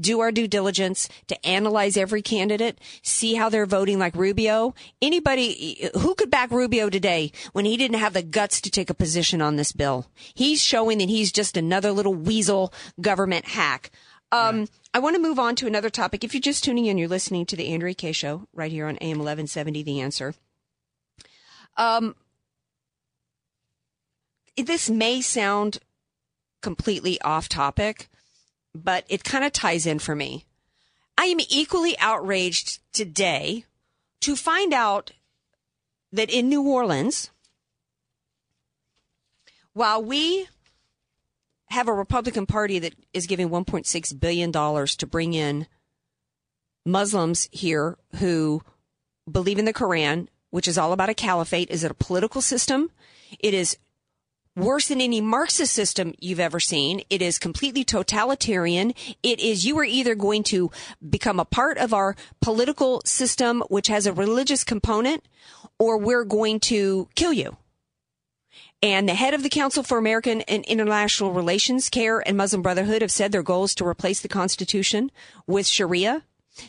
[0.00, 4.74] do our due diligence to analyze every candidate, see how they're voting like Rubio.
[5.02, 8.94] Anybody who could back Rubio today when he didn't have the guts to take a
[8.94, 10.06] position on this bill?
[10.34, 13.90] He's showing that he's just another little weasel government hack.
[14.30, 16.22] Um, I want to move on to another topic.
[16.22, 18.96] If you're just tuning in, you're listening to the Andrea Kaye show right here on
[18.96, 20.34] AM 1170, The Answer.
[21.76, 22.14] Um,
[24.56, 25.78] this may sound
[26.60, 28.08] completely off topic,
[28.74, 30.44] but it kind of ties in for me.
[31.16, 33.64] I am equally outraged today
[34.20, 35.12] to find out
[36.12, 37.30] that in New Orleans,
[39.72, 40.48] while we
[41.70, 45.66] have a Republican Party that is giving $1.6 billion to bring in
[46.84, 48.62] Muslims here who
[49.30, 51.70] believe in the Quran, which is all about a caliphate.
[51.70, 52.90] Is it a political system?
[53.38, 53.76] It is
[54.58, 57.02] worse than any Marxist system you've ever seen.
[57.10, 58.94] It is completely totalitarian.
[59.22, 60.70] It is you are either going to
[61.08, 65.26] become a part of our political system, which has a religious component,
[65.78, 67.56] or we're going to kill you.
[68.80, 73.02] And the head of the Council for American and International Relations, CAIR, and Muslim Brotherhood
[73.02, 75.10] have said their goal is to replace the Constitution
[75.46, 76.22] with Sharia.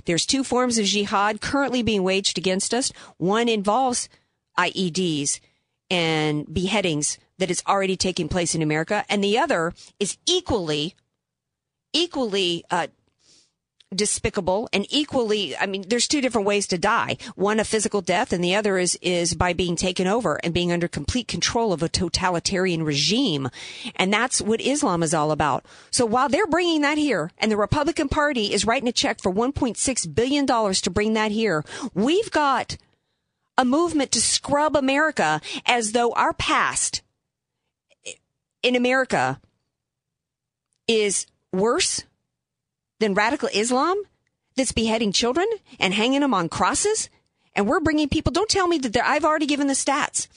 [0.05, 2.91] There's two forms of jihad currently being waged against us.
[3.17, 4.09] One involves
[4.57, 5.39] IEDs
[5.89, 10.95] and beheadings that is already taking place in America, and the other is equally,
[11.93, 12.87] equally uh,
[13.93, 15.57] despicable and equally.
[15.57, 18.77] I mean, there's two different ways to die: one a physical death, and the other
[18.77, 23.49] is is by being taken over and being under complete control of a totalitarian regime,
[23.95, 25.65] and that's what Islam is all about.
[25.91, 29.31] So while they're bringing that here, and the Republican Party is writing a check for
[29.31, 32.77] 1.6 billion dollars to bring that here, we've got
[33.59, 37.01] a movement to scrub America as though our past
[38.63, 39.41] in America
[40.87, 42.05] is worse
[42.99, 44.01] than radical Islam
[44.55, 45.45] that's beheading children
[45.77, 47.09] and hanging them on crosses.
[47.53, 50.29] And we're bringing people, don't tell me that I've already given the stats.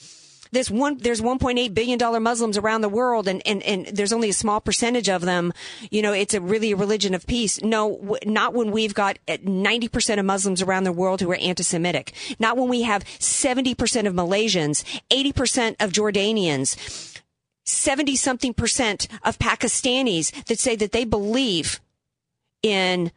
[0.53, 4.29] This one, there's 1.8 billion dollar Muslims around the world, and, and and there's only
[4.29, 5.51] a small percentage of them.
[5.89, 7.61] You know, it's a really a religion of peace.
[7.61, 11.35] No, w- not when we've got 90 percent of Muslims around the world who are
[11.35, 12.13] anti-Semitic.
[12.39, 17.19] Not when we have 70 percent of Malaysians, 80 percent of Jordanians.
[17.65, 21.79] 70 something percent of Pakistanis that say that they believe
[22.61, 23.11] in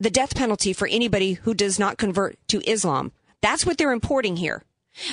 [0.00, 3.12] the death penalty for anybody who does not convert to Islam.
[3.40, 4.64] That's what they're importing here.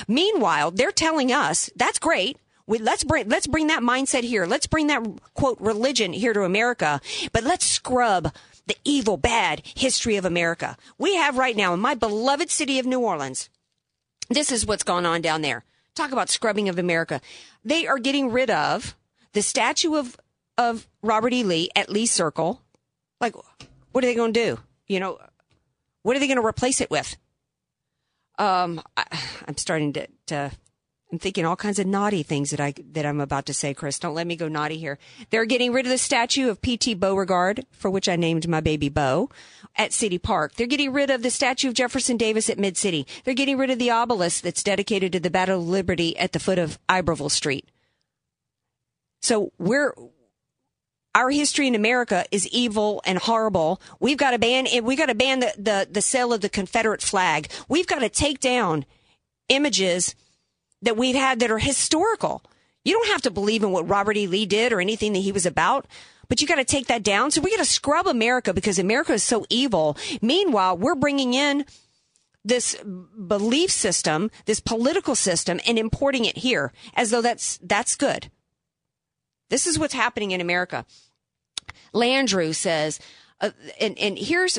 [0.06, 2.38] Meanwhile, they're telling us that's great.
[2.66, 4.46] We, let's bring let's bring that mindset here.
[4.46, 7.00] Let's bring that quote religion here to America,
[7.32, 8.32] but let's scrub
[8.66, 10.76] the evil, bad history of America.
[10.96, 13.50] We have right now in my beloved city of New Orleans.
[14.28, 15.64] This is what's going on down there.
[15.96, 17.20] Talk about scrubbing of America.
[17.64, 18.94] They are getting rid of
[19.32, 20.16] the statue of
[20.56, 21.42] of Robert E.
[21.42, 22.62] Lee at Lee Circle.
[23.20, 23.34] Like,
[23.92, 24.60] what are they going to do?
[24.86, 25.18] You know,
[26.02, 27.16] what are they going to replace it with?
[28.40, 29.04] Um, I,
[29.46, 30.50] I'm starting to, to,
[31.12, 33.98] I'm thinking all kinds of naughty things that I that I'm about to say, Chris.
[33.98, 34.98] Don't let me go naughty here.
[35.28, 36.94] They're getting rid of the statue of P.T.
[36.94, 39.28] Beauregard, for which I named my baby Bo,
[39.76, 40.54] at City Park.
[40.54, 43.06] They're getting rid of the statue of Jefferson Davis at Mid City.
[43.24, 46.40] They're getting rid of the obelisk that's dedicated to the Battle of Liberty at the
[46.40, 47.68] foot of Iberville Street.
[49.20, 49.92] So we're
[51.14, 53.80] our history in America is evil and horrible.
[53.98, 57.02] We've got to ban We've got to ban the, the, the sale of the Confederate
[57.02, 57.50] flag.
[57.68, 58.84] We've got to take down
[59.48, 60.14] images
[60.82, 62.42] that we've had that are historical.
[62.84, 64.26] You don't have to believe in what Robert E.
[64.26, 65.86] Lee did or anything that he was about,
[66.28, 67.30] but you got to take that down.
[67.30, 69.98] So we got to scrub America because America is so evil.
[70.22, 71.66] Meanwhile, we're bringing in
[72.44, 78.30] this belief system, this political system and importing it here as though that's that's good.
[79.50, 80.86] This is what's happening in America.
[81.92, 82.98] Landrieu says,
[83.40, 84.58] uh, and, and here's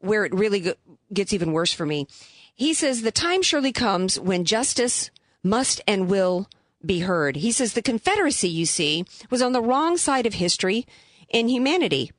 [0.00, 0.74] where it really
[1.12, 2.06] gets even worse for me.
[2.54, 5.10] He says, the time surely comes when justice
[5.42, 6.48] must and will
[6.84, 7.36] be heard.
[7.36, 10.86] He says, the Confederacy, you see, was on the wrong side of history
[11.32, 12.12] and humanity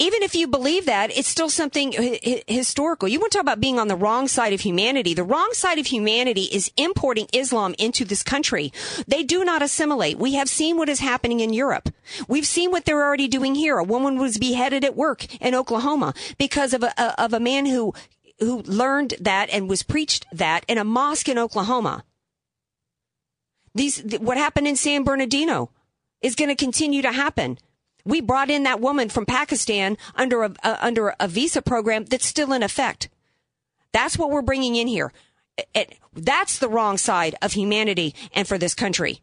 [0.00, 1.92] even if you believe that, it's still something
[2.48, 3.08] historical.
[3.08, 5.14] You want to talk about being on the wrong side of humanity.
[5.14, 8.72] The wrong side of humanity is importing Islam into this country.
[9.06, 10.18] They do not assimilate.
[10.18, 11.90] We have seen what is happening in Europe.
[12.26, 13.78] We've seen what they're already doing here.
[13.78, 17.94] A woman was beheaded at work in Oklahoma because of a, of a man who,
[18.40, 22.04] who learned that and was preached that in a mosque in Oklahoma.
[23.76, 25.70] These, what happened in San Bernardino
[26.20, 27.58] is going to continue to happen.
[28.04, 32.52] We brought in that woman from Pakistan under a under a visa program that's still
[32.52, 33.08] in effect.
[33.92, 35.12] That's what we're bringing in here.
[35.56, 39.20] It, it, that's the wrong side of humanity and for this country.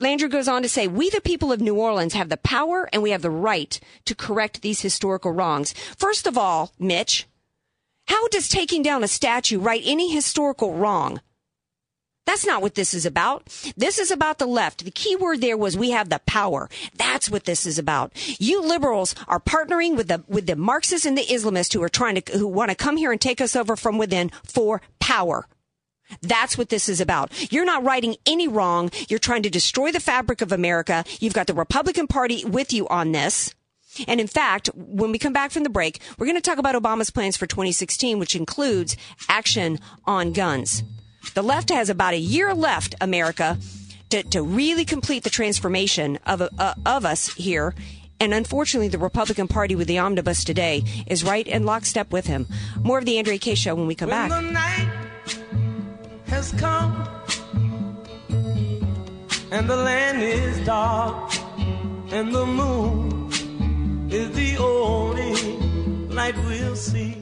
[0.00, 3.02] Landrieu goes on to say, we the people of New Orleans have the power and
[3.02, 5.72] we have the right to correct these historical wrongs.
[5.96, 7.28] First of all, Mitch,
[8.06, 11.20] how does taking down a statue right any historical wrong?
[12.24, 13.46] That's not what this is about.
[13.76, 14.84] This is about the left.
[14.84, 16.70] The key word there was we have the power.
[16.96, 18.12] That's what this is about.
[18.40, 22.20] You liberals are partnering with the with the Marxists and the Islamists who are trying
[22.20, 25.46] to who want to come here and take us over from within for power.
[26.20, 27.32] That's what this is about.
[27.52, 28.90] You're not righting any wrong.
[29.08, 31.04] You're trying to destroy the fabric of America.
[31.20, 33.54] You've got the Republican Party with you on this.
[34.06, 36.74] And in fact, when we come back from the break, we're going to talk about
[36.74, 38.96] Obama's plans for 2016, which includes
[39.28, 40.82] action on guns.
[41.34, 43.58] The left has about a year left, America,
[44.10, 47.74] to, to really complete the transformation of, uh, of us here.
[48.20, 52.46] And unfortunately, the Republican Party with the omnibus today is right in lockstep with him.
[52.82, 54.42] More of the Andrea Kaye Show when we come when back.
[54.42, 54.92] The night
[56.26, 57.08] has come
[59.50, 61.32] and the land is dark
[62.12, 63.30] and the moon
[64.10, 65.34] is the only
[66.08, 67.21] light we'll see.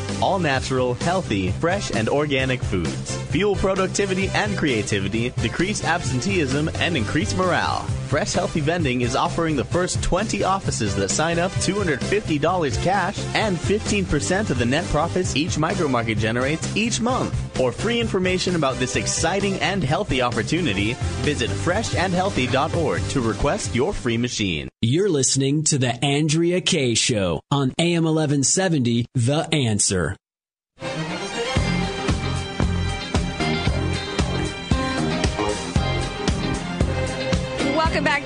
[0.21, 3.15] all natural, healthy, fresh, and organic foods.
[3.31, 7.85] Fuel productivity and creativity, decrease absenteeism, and increase morale.
[8.11, 13.55] Fresh Healthy Vending is offering the first 20 offices that sign up $250 cash and
[13.55, 17.33] 15% of the net profits each micromarket generates each month.
[17.55, 24.17] For free information about this exciting and healthy opportunity, visit freshandhealthy.org to request your free
[24.17, 24.67] machine.
[24.81, 30.17] You're listening to The Andrea Kaye Show on AM 1170, The Answer.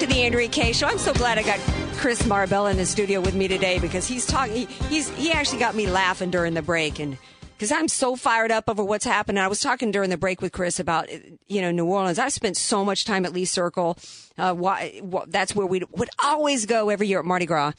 [0.05, 0.87] To the Andrea Kaye Show.
[0.87, 1.59] I'm so glad I got
[1.97, 4.55] Chris Marbella in the studio with me today because he's talking.
[4.55, 7.17] He, he's he actually got me laughing during the break and
[7.57, 9.41] because I'm so fired up over what's happening.
[9.41, 11.09] I was talking during the break with Chris about
[11.47, 12.19] you know New Orleans.
[12.19, 13.97] I've spent so much time at Lee Circle.
[14.37, 17.71] Uh, why, wh- that's where we would always go every year at Mardi Gras.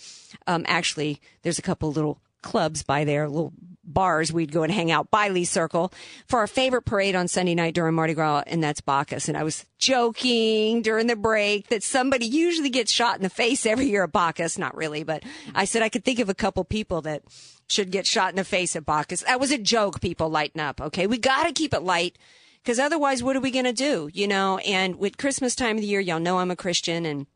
[0.46, 3.52] Um, actually, there's a couple little clubs by there, little
[3.87, 5.92] bars we'd go and hang out by Lee Circle
[6.27, 9.29] for our favorite parade on Sunday night during Mardi Gras, and that's Bacchus.
[9.29, 13.66] And I was joking during the break that somebody usually gets shot in the face
[13.66, 14.59] every year at Bacchus.
[14.59, 15.22] Not really, but
[15.55, 17.22] I said I could think of a couple people that
[17.68, 19.22] should get shot in the face at Bacchus.
[19.22, 20.01] That was a joke.
[20.01, 20.81] People lighten up.
[20.81, 21.07] Okay.
[21.07, 22.18] We got to keep it light
[22.62, 24.11] because otherwise, what are we going to do?
[24.12, 27.27] You know, and with Christmas time of the year, y'all know I'm a Christian and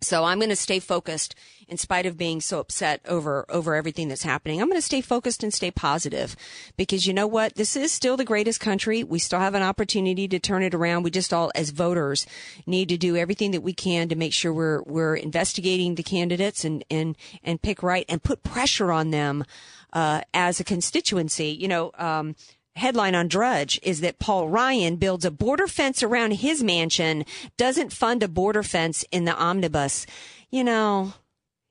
[0.00, 1.34] so I'm going to stay focused
[1.68, 4.60] in spite of being so upset over, over everything that's happening.
[4.60, 6.34] I'm going to stay focused and stay positive
[6.76, 7.56] because you know what?
[7.56, 9.04] This is still the greatest country.
[9.04, 11.02] We still have an opportunity to turn it around.
[11.02, 12.26] We just all, as voters,
[12.66, 16.64] need to do everything that we can to make sure we're, we're investigating the candidates
[16.64, 19.44] and, and, and pick right and put pressure on them,
[19.92, 21.48] uh, as a constituency.
[21.48, 22.34] You know, um,
[22.78, 27.24] headline on Drudge is that Paul Ryan builds a border fence around his mansion,
[27.56, 30.06] doesn't fund a border fence in the omnibus.
[30.50, 31.12] You know,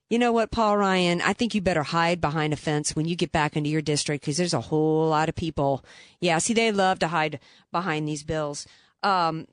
[0.09, 1.21] you know what, Paul Ryan?
[1.21, 4.23] I think you better hide behind a fence when you get back into your district
[4.23, 5.83] because there's a whole lot of people.
[6.21, 7.39] Yeah, see, they love to hide
[7.71, 8.67] behind these bills.
[9.03, 9.47] Um,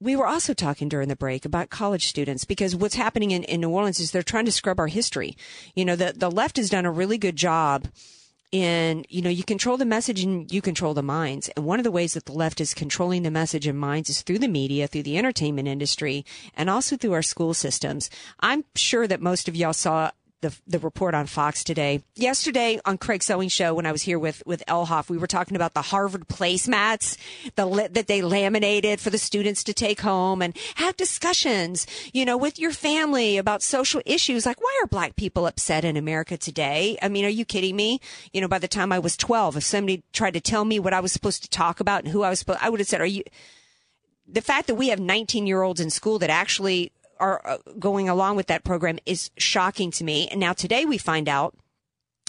[0.00, 3.60] we were also talking during the break about college students because what's happening in, in
[3.60, 5.36] New Orleans is they're trying to scrub our history.
[5.76, 7.86] You know, the, the left has done a really good job
[8.52, 11.48] in, you know, you control the message and you control the minds.
[11.50, 14.20] And one of the ways that the left is controlling the message and minds is
[14.20, 18.10] through the media, through the entertainment industry, and also through our school systems.
[18.40, 20.10] I'm sure that most of y'all saw
[20.42, 22.02] the the report on Fox today.
[22.14, 25.56] Yesterday on Craig Sewing show when I was here with with Elhoff, we were talking
[25.56, 27.16] about the Harvard placemats,
[27.54, 32.36] the that they laminated for the students to take home and have discussions, you know,
[32.36, 36.98] with your family about social issues like why are black people upset in America today?
[37.00, 38.00] I mean, are you kidding me?
[38.32, 40.92] You know, by the time I was 12, if somebody tried to tell me what
[40.92, 43.00] I was supposed to talk about and who I was supposed I would have said,
[43.00, 43.22] "Are you
[44.26, 48.08] the fact that we have 19 year olds in school that actually are uh, going
[48.08, 50.28] along with that program is shocking to me.
[50.28, 51.54] And now today we find out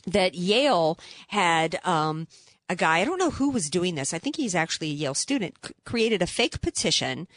[0.06, 2.28] that Yale had, um,
[2.70, 4.14] a guy, I don't know who was doing this.
[4.14, 7.28] I think he's actually a Yale student, c- created a fake petition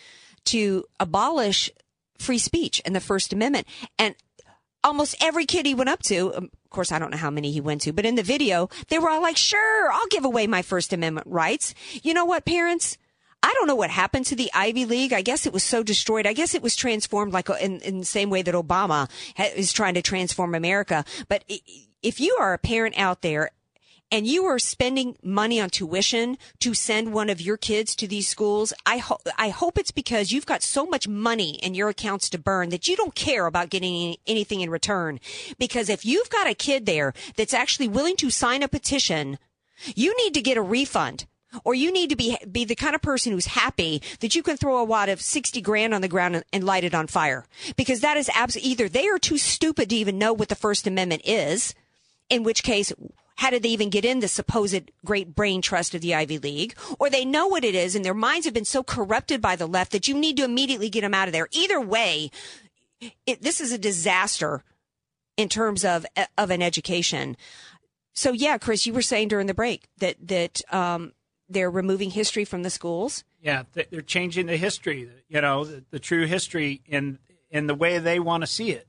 [0.47, 1.71] to abolish
[2.19, 3.67] free speech and the First Amendment.
[3.99, 4.15] And
[4.85, 7.51] almost every kid he went up to, um, of course, I don't know how many
[7.51, 10.47] he went to, but in the video, they were all like, sure, I'll give away
[10.47, 11.75] my First Amendment rights.
[12.03, 12.99] You know what, parents?
[13.47, 15.13] I don't know what happened to the Ivy League.
[15.13, 16.27] I guess it was so destroyed.
[16.27, 19.09] I guess it was transformed like uh, in, in the same way that Obama
[19.55, 21.05] is trying to transform America.
[21.29, 21.45] But
[22.03, 23.53] if you are a parent out there
[24.11, 28.27] and you are spending money on tuition to send one of your kids to these
[28.27, 29.01] schools, I
[29.39, 32.89] I hope it's because you've got so much money in your accounts to burn that
[32.89, 35.21] you don't care about getting anything in return.
[35.57, 39.39] Because if you've got a kid there that's actually willing to sign a petition,
[39.95, 41.27] you need to get a refund
[41.65, 44.57] or you need to be be the kind of person who's happy that you can
[44.57, 47.45] throw a wad of 60 grand on the ground and, and light it on fire
[47.77, 50.87] because that is absolutely either they are too stupid to even know what the first
[50.87, 51.75] amendment is
[52.29, 52.93] in which case
[53.37, 56.75] how did they even get in the supposed great brain trust of the Ivy League?
[56.99, 59.67] Or they know what it is and their minds have been so corrupted by the
[59.67, 61.49] left that you need to immediately get them out of there.
[61.53, 62.31] Either way,
[63.27, 64.65] it, this is a disaster
[65.37, 66.07] in terms of
[66.39, 67.37] of an education.
[68.15, 71.13] So yeah, Chris, you were saying during the break that that um,
[71.49, 73.25] they're removing history from the schools.
[73.41, 77.19] Yeah, th- they're changing the history, you know, the, the true history in
[77.51, 78.87] in the way they want to see it.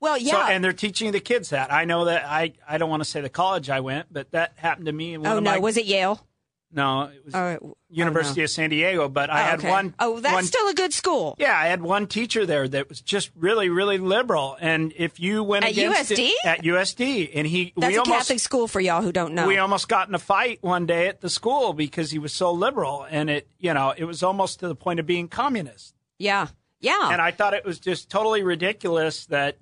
[0.00, 1.72] Well, yeah, So, and they're teaching the kids that.
[1.72, 4.52] I know that I I don't want to say the college I went, but that
[4.56, 5.16] happened to me.
[5.16, 6.26] oh no, my- was it Yale?
[6.72, 8.44] No, it was Oh, University oh, no.
[8.44, 9.08] of San Diego.
[9.08, 9.68] But I Oh, had okay.
[9.70, 9.94] one.
[9.98, 11.34] Oh, that's one- still a good school.
[11.38, 14.56] Yeah, I had one teacher there that was just really, really liberal.
[14.60, 16.28] And if you went At USD?
[16.28, 19.34] it, at USD, and he That's we a almost Catholic school for y'all who don't
[19.34, 19.48] know.
[19.48, 22.52] we almost got in a fight one day at the school because he was so
[22.52, 25.94] liberal, and it you know it was almost to the point of being communist.
[26.18, 26.46] yeah,
[26.80, 27.10] yeah.
[27.10, 29.56] And I thought it was just totally ridiculous that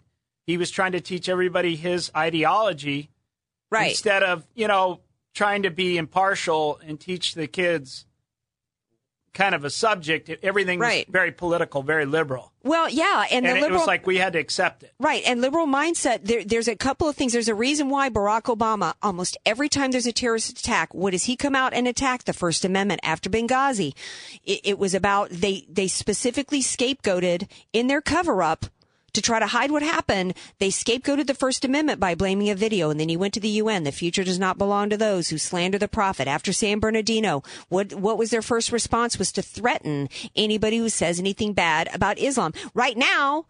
[0.47, 3.11] he was trying to teach everybody his ideology
[3.71, 3.91] Right.
[3.91, 5.01] instead of you know
[5.39, 8.07] trying to be impartial and teach the kids
[9.35, 10.29] kind of a subject.
[10.43, 11.07] Everything Right.
[11.07, 14.17] was very political, very liberal, well, yeah, and, and the it liberal was like we
[14.17, 14.93] had to accept it.
[14.99, 16.25] Right, and liberal mindset.
[16.25, 17.35] There, there's a couple of things.
[17.35, 21.25] There's a reason why Barack Obama, almost every time there's a terrorist attack, what does
[21.25, 22.25] he come out and attack?
[22.25, 23.95] The First Amendment after Benghazi.
[24.45, 28.67] It, it was about they they specifically scapegoated in their cover up.
[29.15, 32.91] To try to hide what happened, they scapegoated the First Amendment by blaming a video,
[32.91, 33.85] and then he went to the UN.
[33.85, 36.29] The future does not belong to those who slander the prophet.
[36.29, 39.19] After San Bernardino, what what was their first response?
[39.19, 42.53] Was to threaten anybody who says anything bad about Islam.
[42.75, 43.47] Right now,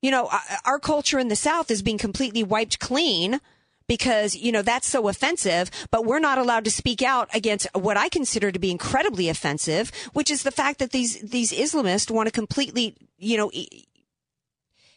[0.00, 3.40] you know, our- our culture in the South is being completely wiped clean
[3.88, 7.96] because, you know, that's so offensive, but we're not allowed to speak out against what
[7.96, 12.28] I consider to be incredibly offensive, which is the fact that these, these Islamists want
[12.28, 13.50] to completely, you know,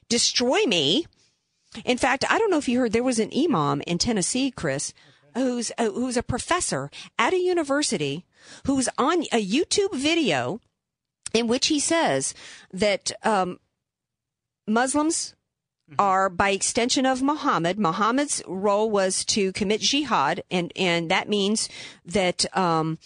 [0.09, 1.05] destroy me.
[1.83, 4.93] In fact, I don't know if you heard there was an imam in Tennessee, Chris,
[5.33, 6.89] who's uh, who's a professor
[7.19, 8.25] at a university
[8.65, 10.61] who's on a YouTube video
[11.33, 12.33] in which he says
[12.71, 13.59] that um,
[14.67, 15.35] Muslims
[15.99, 17.77] are by extension of Muhammad.
[17.77, 21.69] Muhammad's role was to commit jihad, and and that means
[22.05, 22.45] that.
[22.57, 22.97] Um,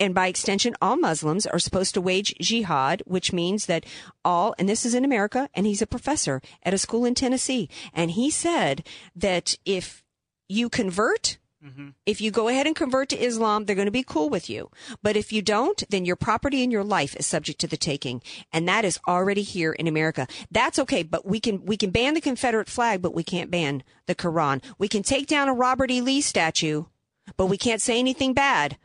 [0.00, 3.84] and by extension, all Muslims are supposed to wage jihad, which means that
[4.24, 7.68] all, and this is in America, and he's a professor at a school in Tennessee.
[7.92, 10.02] And he said that if
[10.48, 11.90] you convert, mm-hmm.
[12.06, 14.70] if you go ahead and convert to Islam, they're going to be cool with you.
[15.02, 18.22] But if you don't, then your property and your life is subject to the taking.
[18.54, 20.26] And that is already here in America.
[20.50, 23.82] That's okay, but we can, we can ban the Confederate flag, but we can't ban
[24.06, 24.64] the Quran.
[24.78, 26.00] We can take down a Robert E.
[26.00, 26.84] Lee statue,
[27.36, 28.78] but we can't say anything bad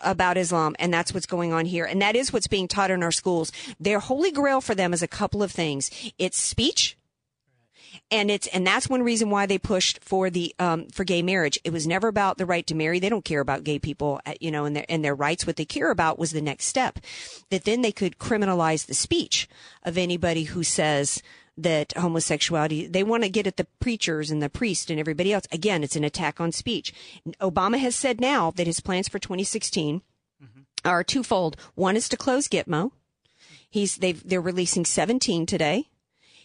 [0.00, 1.84] about Islam, and that's what's going on here.
[1.84, 3.52] And that is what's being taught in our schools.
[3.78, 5.90] Their holy grail for them is a couple of things.
[6.18, 6.96] It's speech.
[8.12, 11.58] And it's, and that's one reason why they pushed for the, um, for gay marriage.
[11.64, 12.98] It was never about the right to marry.
[12.98, 15.46] They don't care about gay people, uh, you know, and their, and their rights.
[15.46, 16.98] What they care about was the next step
[17.50, 19.48] that then they could criminalize the speech
[19.84, 21.22] of anybody who says,
[21.62, 25.44] that homosexuality, they want to get at the preachers and the priest and everybody else.
[25.52, 26.92] Again, it's an attack on speech.
[27.40, 30.02] Obama has said now that his plans for 2016
[30.42, 30.60] mm-hmm.
[30.84, 31.56] are twofold.
[31.74, 32.92] One is to close Gitmo.
[33.68, 35.88] He's, they've, they're releasing 17 today.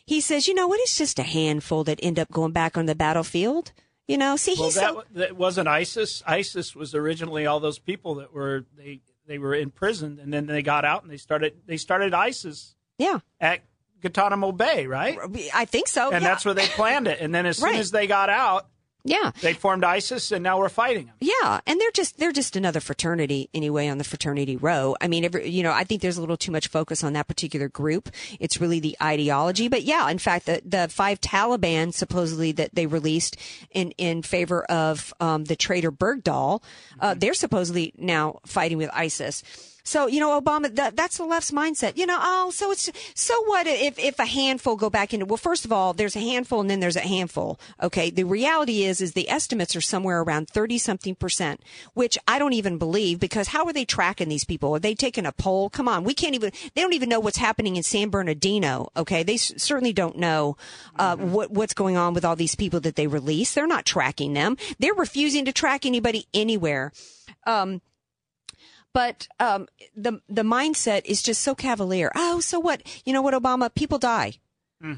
[0.06, 0.80] He says, you know what?
[0.82, 3.72] It's just a handful that end up going back on the battlefield.
[4.08, 6.22] You know, see, Well, he's that, so, that wasn't ISIS.
[6.28, 10.62] ISIS was originally all those people that were they they were imprisoned and then they
[10.62, 13.62] got out and they started they started ISIS yeah, at
[14.06, 15.18] Guantanamo Bay, right?
[15.54, 16.12] I think so.
[16.12, 16.30] and yeah.
[16.30, 17.20] that's where they planned it.
[17.20, 17.80] And then as soon Right.
[17.80, 18.68] as they got out,
[19.08, 19.32] yeah.
[19.42, 21.14] they formed ISIS, and now we're fighting them.
[21.22, 24.96] Yeah, and they're just they're just another fraternity anyway on the fraternity row.
[25.00, 27.28] I mean, every, you know, I think there's a little too much focus on that
[27.28, 28.10] particular group.
[28.40, 32.88] It's really the ideology, but yeah, in fact, the the five Taliban supposedly that they
[32.88, 33.38] released
[33.70, 36.64] in in favor of um, the traitor Bergdahl,
[37.00, 39.44] uh, they're supposedly now fighting with ISIS.
[39.86, 41.96] So you know, Obama, that, that's the left's mindset.
[41.96, 45.26] You know, oh, so it's so what if if a handful go back into?
[45.26, 47.60] Well, first of all, there's a handful, and then there's a handful.
[47.82, 51.62] Okay, the reality is, is the estimates are somewhere around thirty something percent,
[51.94, 54.76] which I don't even believe because how are they tracking these people?
[54.76, 55.70] Are they taking a poll?
[55.70, 56.52] Come on, we can't even.
[56.74, 58.90] They don't even know what's happening in San Bernardino.
[58.98, 60.58] Okay, they s- certainly don't know
[60.98, 63.54] uh, what what's going on with all these people that they release.
[63.54, 64.58] They're not tracking them.
[64.80, 66.92] They're refusing to track anybody anywhere.
[67.46, 67.82] Um,
[68.96, 72.12] but um, the the mindset is just so cavalier.
[72.16, 72.82] Oh, so what?
[73.06, 73.74] You know what, Obama?
[73.76, 74.36] People die.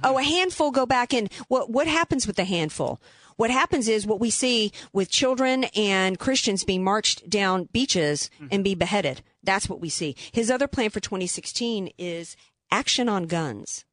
[0.04, 1.30] Oh, a handful go back in.
[1.48, 3.02] What what happens with the handful?
[3.38, 8.64] What happens is what we see with children and Christians being marched down beaches and
[8.64, 9.22] be beheaded.
[9.44, 10.16] That's what we see.
[10.32, 12.36] His other plan for 2016 is
[12.70, 13.86] action on guns.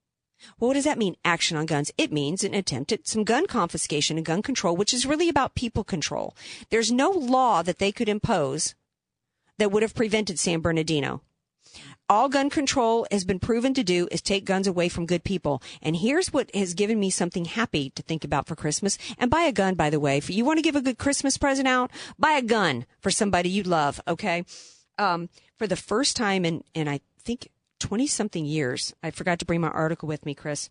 [0.59, 1.92] Well, what does that mean, action on guns?
[1.96, 5.55] It means an attempt at some gun confiscation and gun control, which is really about
[5.55, 6.34] people control.
[6.70, 8.74] There's no law that they could impose
[9.59, 11.22] that would have prevented San Bernardino.
[12.07, 15.62] All gun control has been proven to do is take guns away from good people.
[15.80, 18.98] And here's what has given me something happy to think about for Christmas.
[19.16, 20.18] And buy a gun, by the way.
[20.18, 23.48] If you want to give a good Christmas present out, buy a gun for somebody
[23.48, 24.44] you love, okay?
[24.98, 27.48] Um, for the first time in, in I think
[27.80, 30.68] 20 something years, I forgot to bring my article with me, Chris.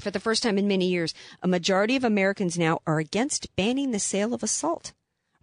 [0.00, 3.90] For the first time in many years, a majority of Americans now are against banning
[3.90, 4.92] the sale of assault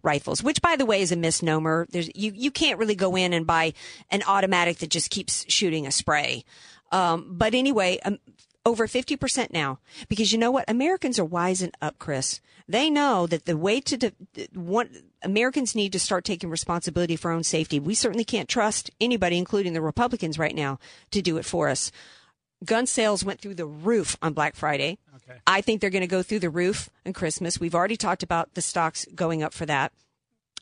[0.06, 1.86] rifles, which by the way is a misnomer.
[1.90, 3.74] There's, you, you can't really go in and buy
[4.10, 6.44] an automatic that just keeps shooting a spray.
[6.92, 8.18] Um, but anyway, um,
[8.64, 9.78] over 50% now,
[10.08, 10.64] because you know what?
[10.68, 12.40] Americans are wising up, Chris.
[12.68, 14.12] They know that the way to, de-
[14.54, 14.88] one,
[15.22, 17.78] Americans need to start taking responsibility for our own safety.
[17.78, 20.78] We certainly can't trust anybody, including the Republicans right now,
[21.12, 21.92] to do it for us.
[22.64, 24.98] Gun sales went through the roof on Black Friday.
[25.16, 25.38] Okay.
[25.46, 27.60] I think they're going to go through the roof on Christmas.
[27.60, 29.92] We've already talked about the stocks going up for that.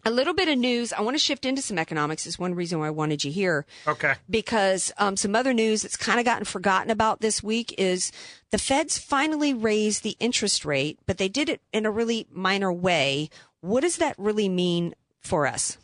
[0.06, 0.92] A little bit of news.
[0.92, 2.26] I want to shift into some economics.
[2.26, 3.64] Is one reason why I wanted you here.
[3.86, 4.14] Okay.
[4.28, 8.12] Because um, some other news that's kind of gotten forgotten about this week is
[8.50, 12.70] the Feds finally raised the interest rate, but they did it in a really minor
[12.70, 13.30] way.
[13.60, 15.78] What does that really mean for us?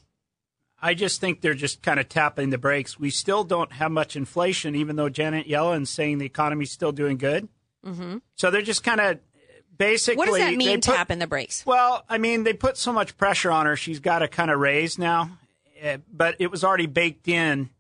[0.83, 2.99] I just think they're just kind of tapping the brakes.
[2.99, 7.19] We still don't have much inflation, even though Janet Yellen's saying the economy's still doing
[7.19, 7.49] good.
[7.85, 8.19] Mm-hmm.
[8.35, 9.19] So they're just kind of
[9.77, 10.17] basically.
[10.19, 11.65] What does that mean, put- tapping the brakes?
[11.67, 14.59] Well, I mean, they put so much pressure on her; she's got to kind of
[14.61, 15.31] raise now.
[15.81, 17.71] Eh, But it was already baked in,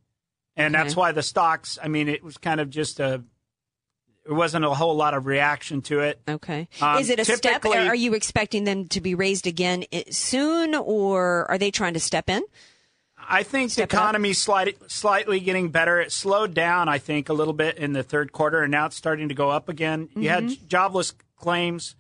[0.57, 1.79] and that's why the stocks.
[1.83, 3.23] I mean, it was kind of just a.
[4.27, 6.21] There wasn't a whole lot of reaction to it.
[6.29, 6.69] Okay.
[6.81, 7.65] Um, is it a step?
[7.65, 12.29] Are you expecting them to be raised again soon, or are they trying to step
[12.29, 12.43] in?
[13.31, 16.01] I think the economy slight, slightly getting better.
[16.01, 18.97] It slowed down, I think, a little bit in the third quarter, and now it's
[18.97, 20.09] starting to go up again.
[20.17, 20.67] You had Mhm.
[20.67, 21.95] jobless claims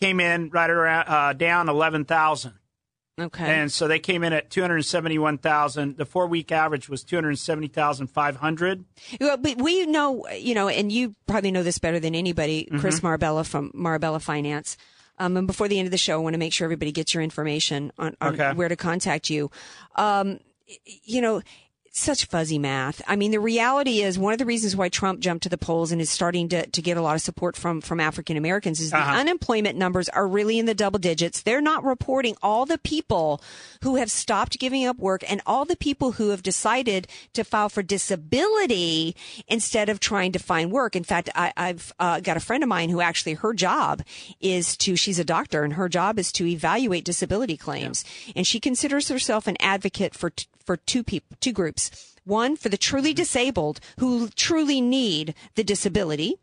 [0.00, 2.54] came in right around uh, down eleven thousand.
[3.20, 3.44] Okay.
[3.44, 5.98] And so they came in at 271,000.
[5.98, 8.84] The four week average was 270,500.
[9.20, 13.00] Well, but we know, you know, and you probably know this better than anybody, Chris
[13.00, 13.04] Mhm.
[13.04, 14.76] Marbella from Marbella Finance.
[15.18, 17.12] Um, and before the end of the show, I want to make sure everybody gets
[17.12, 18.52] your information on, on Okay.
[18.54, 19.50] where to contact you.
[19.96, 20.38] Um,
[20.84, 21.42] you know,
[21.92, 23.02] such fuzzy math.
[23.08, 25.90] I mean, the reality is one of the reasons why Trump jumped to the polls
[25.90, 28.90] and is starting to, to get a lot of support from, from African Americans is
[28.92, 29.18] the Uh-huh.
[29.18, 31.42] unemployment numbers are really in the double digits.
[31.42, 33.42] They're not reporting all the people
[33.82, 37.68] who have stopped giving up work and all the people who have decided to file
[37.68, 39.16] for disability
[39.48, 40.94] instead of trying to find work.
[40.94, 44.02] In fact, I, I've uh, got a friend of mine who actually her job
[44.40, 48.04] is to, she's a doctor and her job is to evaluate disability claims.
[48.36, 51.79] And she considers herself an advocate for, t- for two people, two groups.
[52.24, 56.34] One, for the truly disabled who truly need the disability.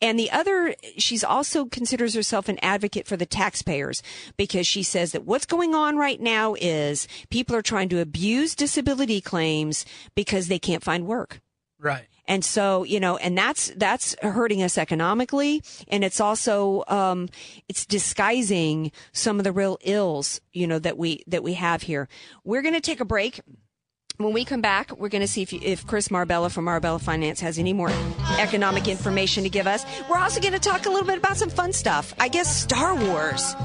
[0.00, 4.02] And the other, she's also considers herself an advocate for the taxpayers
[4.36, 8.54] because she says that what's going on right now is people are trying to abuse
[8.54, 9.84] disability claims
[10.14, 11.40] because they can't find work.
[11.80, 12.06] Right.
[12.28, 15.62] And so, you know, and that's, that's hurting us economically.
[15.88, 17.28] And it's also, um,
[17.68, 22.08] it's disguising some of the real ills, you know, that we, that we have here.
[22.44, 23.40] We're going to take a break.
[24.22, 27.00] When we come back, we're going to see if, you, if Chris Marbella from Marbella
[27.00, 27.90] Finance has any more
[28.38, 29.84] economic information to give us.
[30.08, 32.14] We're also going to talk a little bit about some fun stuff.
[32.20, 33.56] I guess Star Wars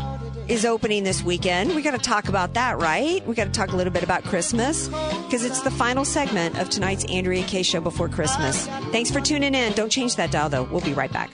[0.47, 1.75] is opening this weekend.
[1.75, 3.25] We got to talk about that, right?
[3.27, 6.69] We got to talk a little bit about Christmas because it's the final segment of
[6.69, 8.65] tonight's Andrea Kaye show before Christmas.
[8.91, 9.73] Thanks for tuning in.
[9.73, 10.63] Don't change that dial though.
[10.63, 11.29] We'll be right back.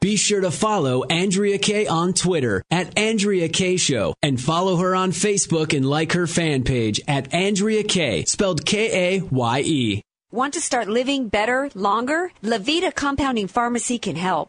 [0.00, 4.96] Be sure to follow Andrea Kaye on Twitter at Andrea Kaye Show and follow her
[4.96, 10.02] on Facebook and like her fan page at Andrea Kaye, spelled K A Y E.
[10.32, 12.32] Want to start living better, longer?
[12.42, 14.48] Levita Compounding Pharmacy can help.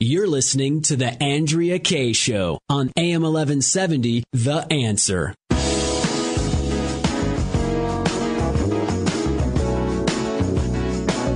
[0.00, 5.34] You're listening to the Andrea Kaye Show on AM 1170, The Answer.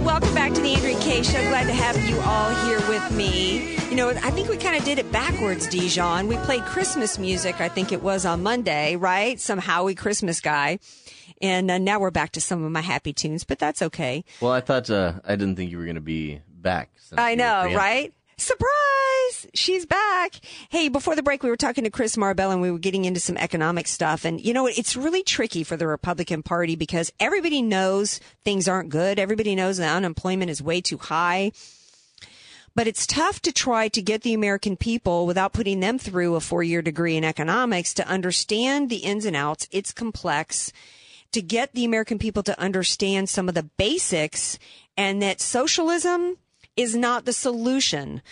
[0.05, 1.41] Welcome back to the Andrea Kaye Show.
[1.49, 3.77] Glad to have you all here with me.
[3.89, 6.29] You know, I think we kind of did it backwards, Dijon.
[6.29, 9.41] We played Christmas music, I think it was on Monday, right?
[9.41, 10.79] Some Howie Christmas guy.
[11.41, 14.25] And uh, now we're back to some of my happy tunes, but that's okay.
[14.41, 16.91] Well, I thought uh, I didn't think you were going to be back.
[17.17, 18.13] I know, right?
[18.37, 19.49] Surprise!
[19.53, 20.37] She's back.
[20.69, 23.19] Hey, before the break, we were talking to Chris Marbella and we were getting into
[23.19, 24.25] some economic stuff.
[24.25, 24.79] And you know, what?
[24.79, 29.19] it's really tricky for the Republican Party because everybody knows things aren't good.
[29.19, 31.51] Everybody knows the unemployment is way too high.
[32.77, 36.41] But it's tough to try to get the American people without putting them through a
[36.41, 39.67] four year degree in economics to understand the ins and outs.
[39.73, 40.73] It's complex
[41.33, 44.61] to get the American people to understand some of the basics
[44.97, 46.37] and that socialism
[46.79, 48.23] is not the solution.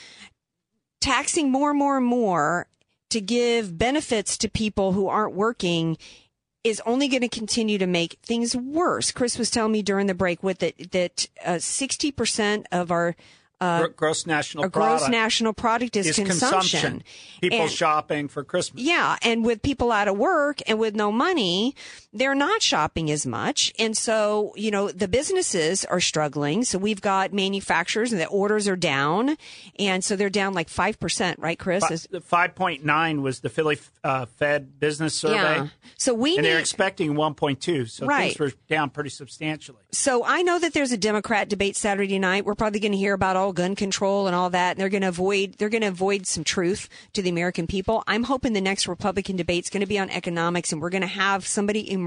[1.00, 2.66] Taxing more and more and more
[3.10, 5.98] to give benefits to people who aren't working
[6.64, 9.12] is only going to continue to make things worse.
[9.12, 13.14] Chris was telling me during the break with it that uh, sixty percent of our
[13.60, 17.02] uh, gross national our product gross national product is, is consumption.
[17.40, 18.82] People And- shopping for Christmas.
[18.82, 21.74] yeah, and with people out of work and with no money,
[22.16, 23.72] they're not shopping as much.
[23.78, 26.64] And so, you know, the businesses are struggling.
[26.64, 29.36] So we've got manufacturers and the orders are down.
[29.78, 31.84] And so they're down like 5%, right, Chris?
[31.86, 35.34] Fi- Is- the 5.9 was the Philly uh, Fed business survey.
[35.34, 35.68] Yeah.
[35.98, 37.88] So we and they're expecting 1.2.
[37.90, 38.36] So Right.
[38.36, 39.82] things were down pretty substantially.
[39.92, 42.44] So I know that there's a Democrat debate Saturday night.
[42.44, 45.02] We're probably going to hear about all gun control and all that, and they're going
[45.02, 48.04] to avoid they're going to avoid some truth to the American people.
[48.06, 51.06] I'm hoping the next Republican debate's going to be on economics, and we're going to
[51.08, 52.05] have somebody emerge.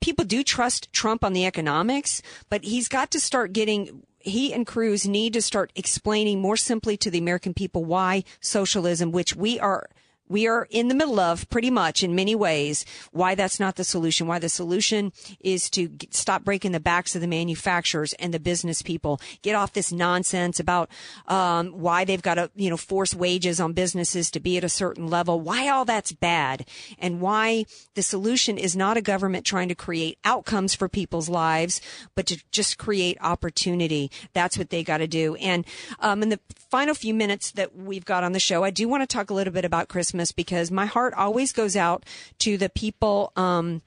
[0.00, 4.02] People do trust Trump on the economics, but he's got to start getting.
[4.18, 9.12] He and Cruz need to start explaining more simply to the American people why socialism,
[9.12, 9.88] which we are
[10.30, 13.84] we are in the middle of pretty much in many ways why that's not the
[13.84, 14.28] solution.
[14.28, 18.38] Why the solution is to g- stop breaking the backs of the manufacturers and the
[18.38, 19.20] business people.
[19.42, 20.88] Get off this nonsense about
[21.26, 24.68] um, why they've got to you know force wages on businesses to be at a
[24.68, 25.40] certain level.
[25.40, 26.64] Why all that's bad?
[27.00, 27.64] And why
[27.94, 31.80] the solution is not a government trying to create outcomes for people's lives
[32.14, 34.12] but to just create opportunity.
[34.32, 35.34] That's what they got to do.
[35.36, 35.66] And
[35.98, 36.38] um, in the
[36.70, 39.34] final few minutes that we've got on the show i do want to talk a
[39.34, 42.04] little bit about christmas because my heart always goes out
[42.40, 43.82] to the people um,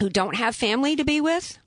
[0.00, 1.58] who don't have family to be with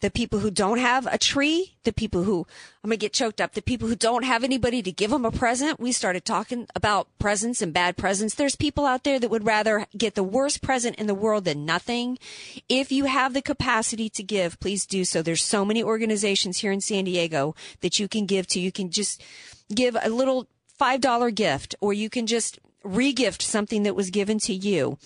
[0.00, 2.46] the people who don't have a tree, the people who,
[2.82, 5.24] I'm going to get choked up, the people who don't have anybody to give them
[5.24, 5.78] a present.
[5.78, 8.34] We started talking about presents and bad presents.
[8.34, 11.64] There's people out there that would rather get the worst present in the world than
[11.64, 12.18] nothing.
[12.68, 15.22] If you have the capacity to give, please do so.
[15.22, 18.60] There's so many organizations here in San Diego that you can give to.
[18.60, 19.22] You can just
[19.72, 20.48] give a little
[20.80, 24.98] $5 gift or you can just regift something that was given to you.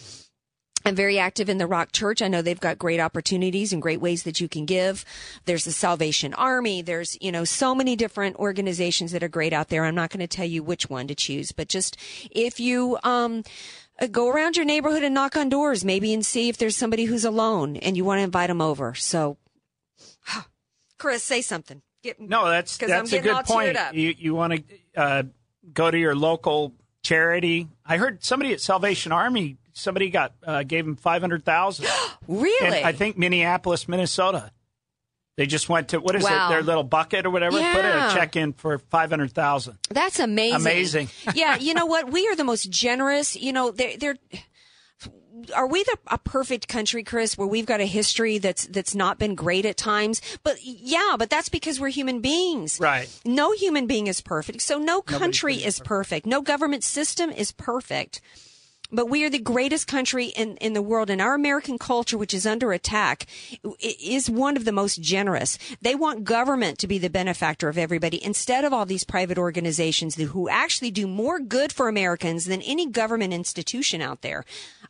[0.84, 2.22] I'm very active in the Rock Church.
[2.22, 5.04] I know they've got great opportunities and great ways that you can give.
[5.44, 6.80] There's the Salvation Army.
[6.80, 9.84] There's, you know, so many different organizations that are great out there.
[9.84, 11.96] I'm not going to tell you which one to choose, but just
[12.30, 13.42] if you, um,
[14.00, 17.06] uh, go around your neighborhood and knock on doors, maybe and see if there's somebody
[17.06, 18.94] who's alone and you want to invite them over.
[18.94, 19.38] So,
[20.98, 21.82] Chris, say something.
[22.04, 23.76] Get, No, that's that's a good point.
[23.92, 24.62] You you want to
[24.94, 25.22] uh,
[25.72, 26.74] go to your local
[27.06, 27.68] charity.
[27.84, 29.56] I heard somebody at Salvation Army.
[29.72, 31.86] Somebody got uh, gave him five hundred thousand.
[32.28, 32.82] really?
[32.82, 34.50] I think Minneapolis, Minnesota.
[35.36, 36.46] They just went to what is Wow.
[36.46, 36.50] it?
[36.50, 37.58] Their little bucket or whatever.
[37.58, 39.78] Put in a check in for five hundred thousand.
[39.90, 40.56] That's amazing.
[40.60, 41.08] Amazing.
[41.34, 42.10] yeah, you know what?
[42.10, 43.36] We are the most generous.
[43.36, 44.16] You know, they're they're.
[45.54, 49.18] Are we the a perfect country, Chris, where we've got a history that's that's not
[49.18, 50.20] been great at times?
[50.42, 52.78] But yeah, but that's because we're human beings.
[52.80, 53.08] Right.
[53.24, 54.62] No human being is perfect.
[54.62, 56.26] So no country is perfect.
[56.26, 58.20] No government system is perfect.
[58.96, 62.32] But we are the greatest country in, in the world and our American culture, which
[62.32, 63.26] is under attack,
[63.78, 65.58] is one of the most generous.
[65.82, 70.14] They want government to be the benefactor of everybody instead of all these private organizations
[70.16, 74.46] who actually do more good for Americans than any government institution out there.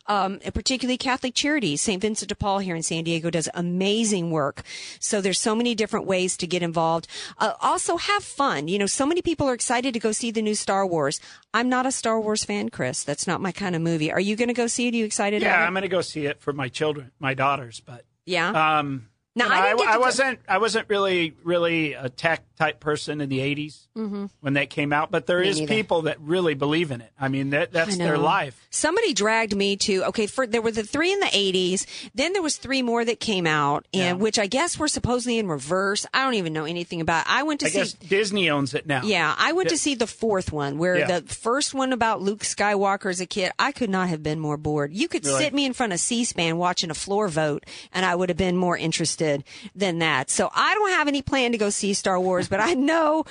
[0.07, 1.81] Um, particularly Catholic Charities.
[1.81, 2.01] St.
[2.01, 4.63] Vincent de Paul here in San Diego does amazing work.
[5.01, 7.07] So there's so many different ways to get involved.
[7.37, 8.69] Uh, also have fun.
[8.69, 11.19] You know, so many people are excited to go see the new Star Wars.
[11.53, 13.03] I'm not a Star Wars fan, Chris.
[13.03, 13.96] That's not my kind of movie.
[14.11, 14.93] Are you going to go see it?
[14.93, 15.41] Are you excited?
[15.41, 15.67] Yeah, about it?
[15.67, 17.81] I'm going to go see it for my children, my daughters.
[17.85, 18.49] But Yeah.
[18.77, 20.39] um, know, I to I wasn't.
[20.47, 24.29] I wasn't really, really a tech type person in the '80s Mhm.
[24.41, 25.11] when that came out.
[25.11, 25.73] But there Me is neither.
[25.75, 27.11] people that really believe in it.
[27.19, 28.59] I mean, that that's their life.
[28.69, 30.27] Somebody dragged me to okay.
[30.27, 31.85] For there were the three in the eighties.
[32.15, 35.47] Then there was three more that came out, and which I guess were supposedly in
[35.47, 36.05] reverse.
[36.13, 37.25] I don't even know anything about.
[37.25, 37.31] it.
[37.31, 37.77] I went to I see.
[37.79, 39.01] guess Disney owns it now.
[39.03, 41.19] Yeah, I went to see the fourth one, where Yeah.
[41.19, 44.57] the first one about Luke Skywalker as a kid, I could not have been more
[44.57, 44.93] bored.
[44.93, 45.43] You could Really?
[45.43, 48.57] sit me in front of C-SPAN watching a floor vote, and I would have been
[48.57, 49.43] more interested
[49.75, 50.29] than that.
[50.29, 53.25] So I don't have any plan to go see Star Wars, but I know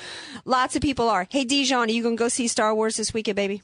[0.44, 1.26] lots of people are.
[1.30, 3.62] Hey, Dijon, are you going to go see Star Wars this weekend, baby?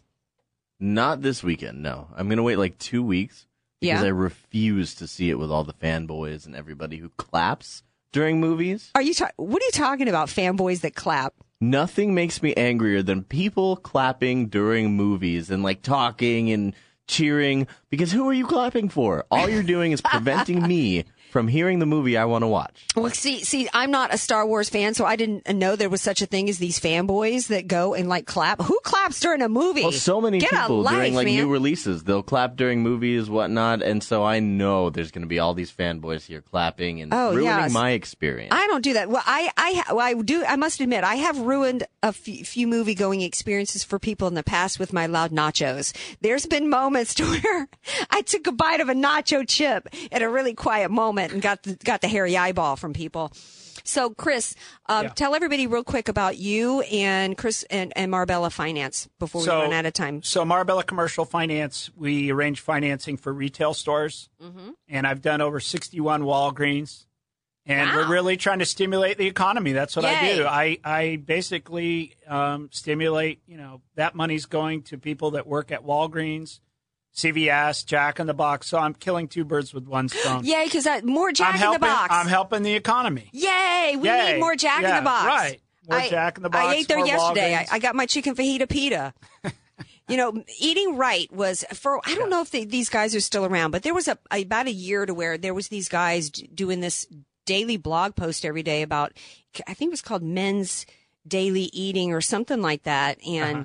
[0.81, 2.09] Not this weekend, no.
[2.17, 3.47] I'm going to wait like two weeks
[3.81, 4.07] because Yeah.
[4.07, 7.83] I refuse to see it with all the fanboys and everybody who claps
[8.13, 8.91] during movies.
[8.95, 9.15] Are you?
[9.15, 10.29] Ta- what are you talking about?
[10.29, 11.35] Fanboys that clap?
[11.61, 16.75] Nothing makes me angrier than people clapping during movies and like talking and
[17.07, 19.25] cheering because who are you clapping for?
[19.31, 22.87] All you're doing is preventing me from hearing the movie I want to watch.
[22.95, 26.03] Well, see, see, I'm not a Star Wars fan, so I didn't know there was
[26.03, 28.61] such a thing as these fanboys that go and like clap.
[28.61, 29.83] Who claps during a movie?
[29.83, 31.37] Well, so many Get people life, during like man.
[31.37, 35.39] new releases, they'll clap during movies, whatnot, and so I know there's going to be
[35.39, 37.73] all these fanboys here clapping and Oh, ruining yes.
[37.73, 38.53] my experience.
[38.55, 39.09] I don't do that.
[39.09, 40.45] Well, I, I, well, I do.
[40.45, 44.35] I must admit, I have ruined a few, few movie going experiences for people in
[44.35, 45.95] the past with my loud nachos.
[46.21, 47.69] There's been moments to where
[48.11, 51.63] I took a bite of a nacho chip at a really quiet moment and got
[51.63, 53.31] the, got the hairy eyeball from people.
[53.85, 54.55] So, Chris,
[54.87, 55.11] um, Yeah.
[55.11, 59.61] tell everybody real quick about you and Chris and, and Marbella Finance before we So-
[59.63, 60.23] run out of time.
[60.23, 64.71] So Marbella Commercial Finance, we arrange financing for retail stores, Mm-hmm.
[64.89, 67.07] and I've done over 61 Walgreens,
[67.67, 67.97] and Wow.
[67.97, 69.73] we're really trying to stimulate the economy.
[69.73, 70.47] That's what I do.
[70.47, 73.41] I I basically um, stimulate.
[73.47, 76.61] You know that money's going to people that work at Walgreens,
[77.15, 78.69] CVS, Jack in the Box.
[78.69, 80.45] So I'm killing two birds with one stone.
[80.45, 82.15] Yay, because more Jack I'm in helping, the Box.
[82.15, 83.29] I'm helping the economy.
[83.33, 84.33] Yay, we Yay.
[84.33, 85.27] need more Jack in the Box.
[85.27, 85.61] right.
[85.89, 87.55] More I, Jack in the Box, I ate there yesterday.
[87.57, 89.13] I, I got my chicken fajita pita.
[90.09, 92.01] you know, eating right was for.
[92.07, 94.67] I don't know if they, these guys are still around, but there was a about
[94.67, 97.07] a year to where there was these guys doing this
[97.47, 99.13] daily blog post every day about.
[99.67, 100.87] I think it was called Men's
[101.27, 103.57] Daily Eating or something like that, and.
[103.57, 103.65] Uh-huh.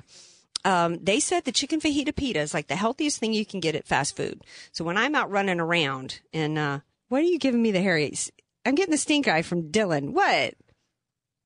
[0.68, 3.74] Um, they said the chicken fajita pita is like the healthiest thing you can get
[3.74, 4.42] at fast food.
[4.72, 8.30] So when I'm out running around and, uh, what are you giving me the Harry's?
[8.66, 10.10] I'm getting the stink eye from Dylan.
[10.10, 10.54] What?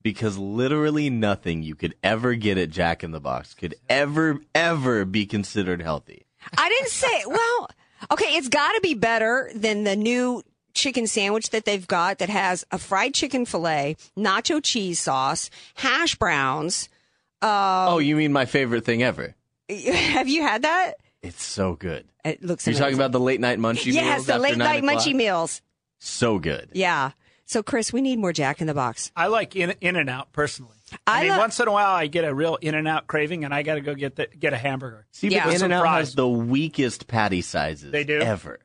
[0.03, 5.05] because literally nothing you could ever get at Jack in the Box could ever, ever
[5.05, 6.27] be considered healthy.
[6.59, 7.71] I didn't say, well,
[8.11, 10.43] okay, it's got to be better than the new
[10.75, 16.17] chicken sandwich that they've got that has a fried chicken fillet, nacho cheese sauce, hash
[16.17, 16.89] browns.
[17.43, 19.35] Oh, um, you mean my favorite thing ever?
[19.69, 20.95] Have you had that?
[21.23, 22.07] It's so good.
[22.25, 24.99] It looks You're talking about the late night munchie yes, meals the late night o'clock?
[24.99, 25.63] munchie meals.
[25.99, 26.71] So good.
[26.73, 27.13] Yeah.
[27.45, 29.13] So, Chris, we need more Jack in the Box.
[29.15, 30.77] I like In In and Out personally.
[31.07, 33.07] I, I mean, lo- once in a while, I get a real In and Out
[33.07, 35.07] craving, and I got to go get the, get a hamburger.
[35.13, 35.45] See, Yeah.
[35.47, 38.21] but In and Out has the weakest patty sizes They do?
[38.21, 38.59] ever.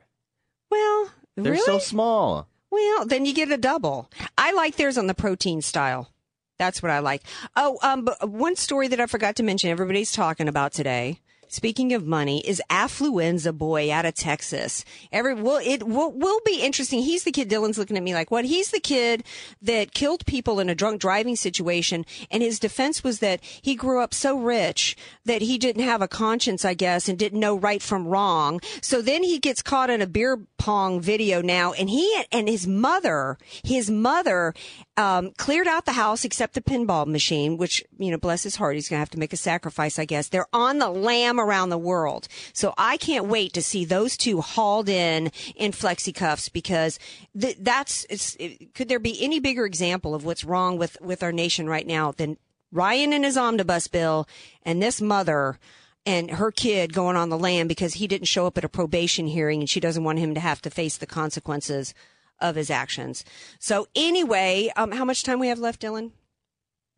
[0.71, 1.65] Well, They're really?
[1.65, 2.47] so small.
[2.71, 4.09] Well, then you get a double.
[4.37, 6.11] I like theirs on the protein style.
[6.57, 7.23] That's what I like.
[7.55, 11.19] Oh, um, but one story that I forgot to mention everybody's talking about today.
[11.49, 14.83] Speaking of money, is Affluenza Boy out of Texas.
[15.13, 17.01] Every well, it will, will be interesting.
[17.03, 17.49] He's the kid.
[17.49, 18.43] Dylan's looking at me like, what?
[18.43, 19.23] He's the kid
[19.61, 24.01] that killed people in a drunk driving situation, and his defense was that he grew
[24.01, 27.81] up so rich that he didn't have a conscience, I guess, and didn't know right
[27.81, 28.59] from wrong.
[28.81, 32.67] So then he gets caught in a beer pong video now, and he and his
[32.67, 34.53] mother, his mother,
[34.97, 38.75] um, cleared out the house except the pinball machine, which you know, bless his heart,
[38.75, 40.27] he's gonna have to make a sacrifice, I guess.
[40.27, 44.41] They're on the lam around the world, so I can't wait to see those two
[44.41, 46.97] hauled in in flexi cuffs because
[47.39, 48.05] th- that's.
[48.09, 51.85] It, could there be any bigger example of what's wrong with with our nation right
[51.85, 52.37] now than
[52.71, 54.27] Ryan and his omnibus bill
[54.63, 55.59] and this mother?
[56.05, 59.27] and her kid going on the lam because he didn't show up at a probation
[59.27, 61.93] hearing and she doesn't want him to have to face the consequences
[62.39, 63.23] of his actions.
[63.59, 66.11] So anyway, um, how much time we have left, Dylan?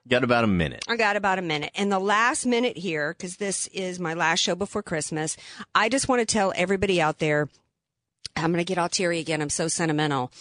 [0.08, 0.86] Got about a minute.
[0.88, 1.72] I got about a minute.
[1.76, 5.38] And the last minute here, because this is my last show before Christmas,
[5.76, 7.48] I just want to tell everybody out there
[8.36, 9.42] I'm going to get all teary again.
[9.42, 10.32] I'm so sentimental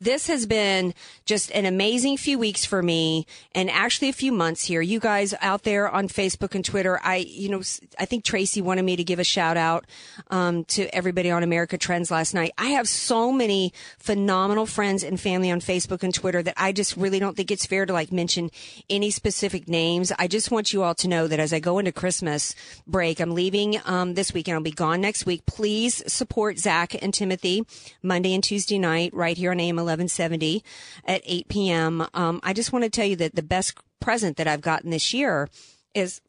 [0.00, 0.94] this has been
[1.24, 4.80] just an amazing few weeks for me and actually a few months here.
[4.80, 7.62] You guys out there on Facebook and Twitter, I, you know,
[7.98, 9.86] I think Tracy wanted me to give a shout out,
[10.30, 12.52] um, to everybody on America Trends last night.
[12.56, 16.96] I have so many phenomenal friends and family on Facebook and Twitter that I just
[16.96, 18.50] really don't think it's fair to like mention
[18.88, 20.12] any specific names.
[20.16, 22.54] I just want you all to know that as I go into Christmas
[22.86, 24.54] break, I'm leaving, um, this weekend.
[24.54, 25.44] I'll be gone next week.
[25.46, 27.66] Please support Zach and Timothy
[28.02, 30.62] Monday and Tuesday night right here on AM 1170
[31.04, 32.06] at 8 p.m.
[32.14, 35.12] Um, I just want to tell you that the best present that I've gotten this
[35.12, 35.48] year
[35.94, 36.20] is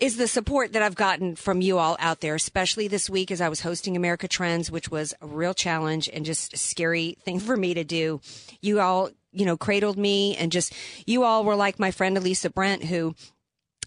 [0.00, 3.40] is the support that I've gotten from you all out there, especially this week as
[3.40, 7.38] I was hosting America Trends, which was a real challenge and just a scary thing
[7.38, 8.20] for me to do.
[8.60, 10.72] You all, you know, cradled me and just,
[11.06, 13.14] you all were like my friend Elisa Brent, who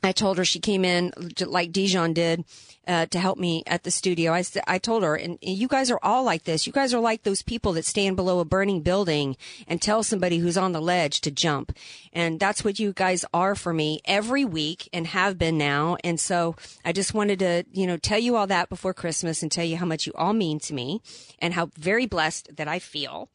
[0.04, 2.46] I told her she came in like Dijon did
[2.88, 4.34] uh, to help me at the studio.
[4.34, 6.66] I, I told her, and, you guys are all like this.
[6.66, 9.36] You guys are like those people that stand below a burning building
[9.68, 11.76] and tell somebody who's on the ledge to jump.
[12.14, 15.98] And that's what you guys are for me every week and have been now.
[16.04, 19.52] And so I just wanted to, you know, tell you all that before Christmas and
[19.52, 21.02] tell you how much you all mean to me
[21.40, 23.30] and how very blessed that I feel.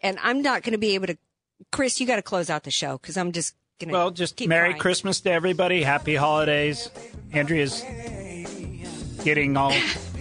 [0.00, 1.18] And I'm not going to be able to,
[1.70, 3.54] Chris, you got to close out the show because I'm just
[3.84, 4.80] well, just Merry crying.
[4.80, 5.82] Christmas to everybody.
[5.82, 6.90] Happy holidays.
[7.32, 7.82] Andrea's
[9.22, 9.74] getting all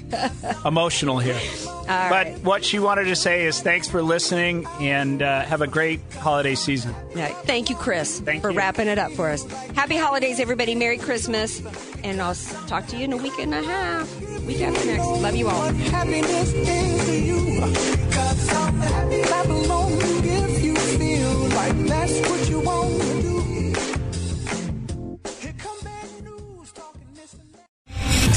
[0.66, 1.40] emotional here.
[1.66, 2.44] All but right.
[2.44, 6.56] what she wanted to say is thanks for listening and uh, have a great holiday
[6.56, 6.94] season.
[7.16, 8.58] Yeah, thank you, Chris, Thank for you.
[8.58, 9.44] wrapping it up for us.
[9.74, 10.74] Happy holidays, everybody.
[10.76, 11.62] Merry Christmas.
[12.04, 12.36] And I'll
[12.68, 14.22] talk to you in a week and a half.
[14.46, 15.06] Week after next.
[15.06, 15.72] Love you all.
[15.72, 17.62] happiness is to you.
[18.12, 19.92] Cause I'm happy clap along
[20.62, 23.15] you feel like that's what you want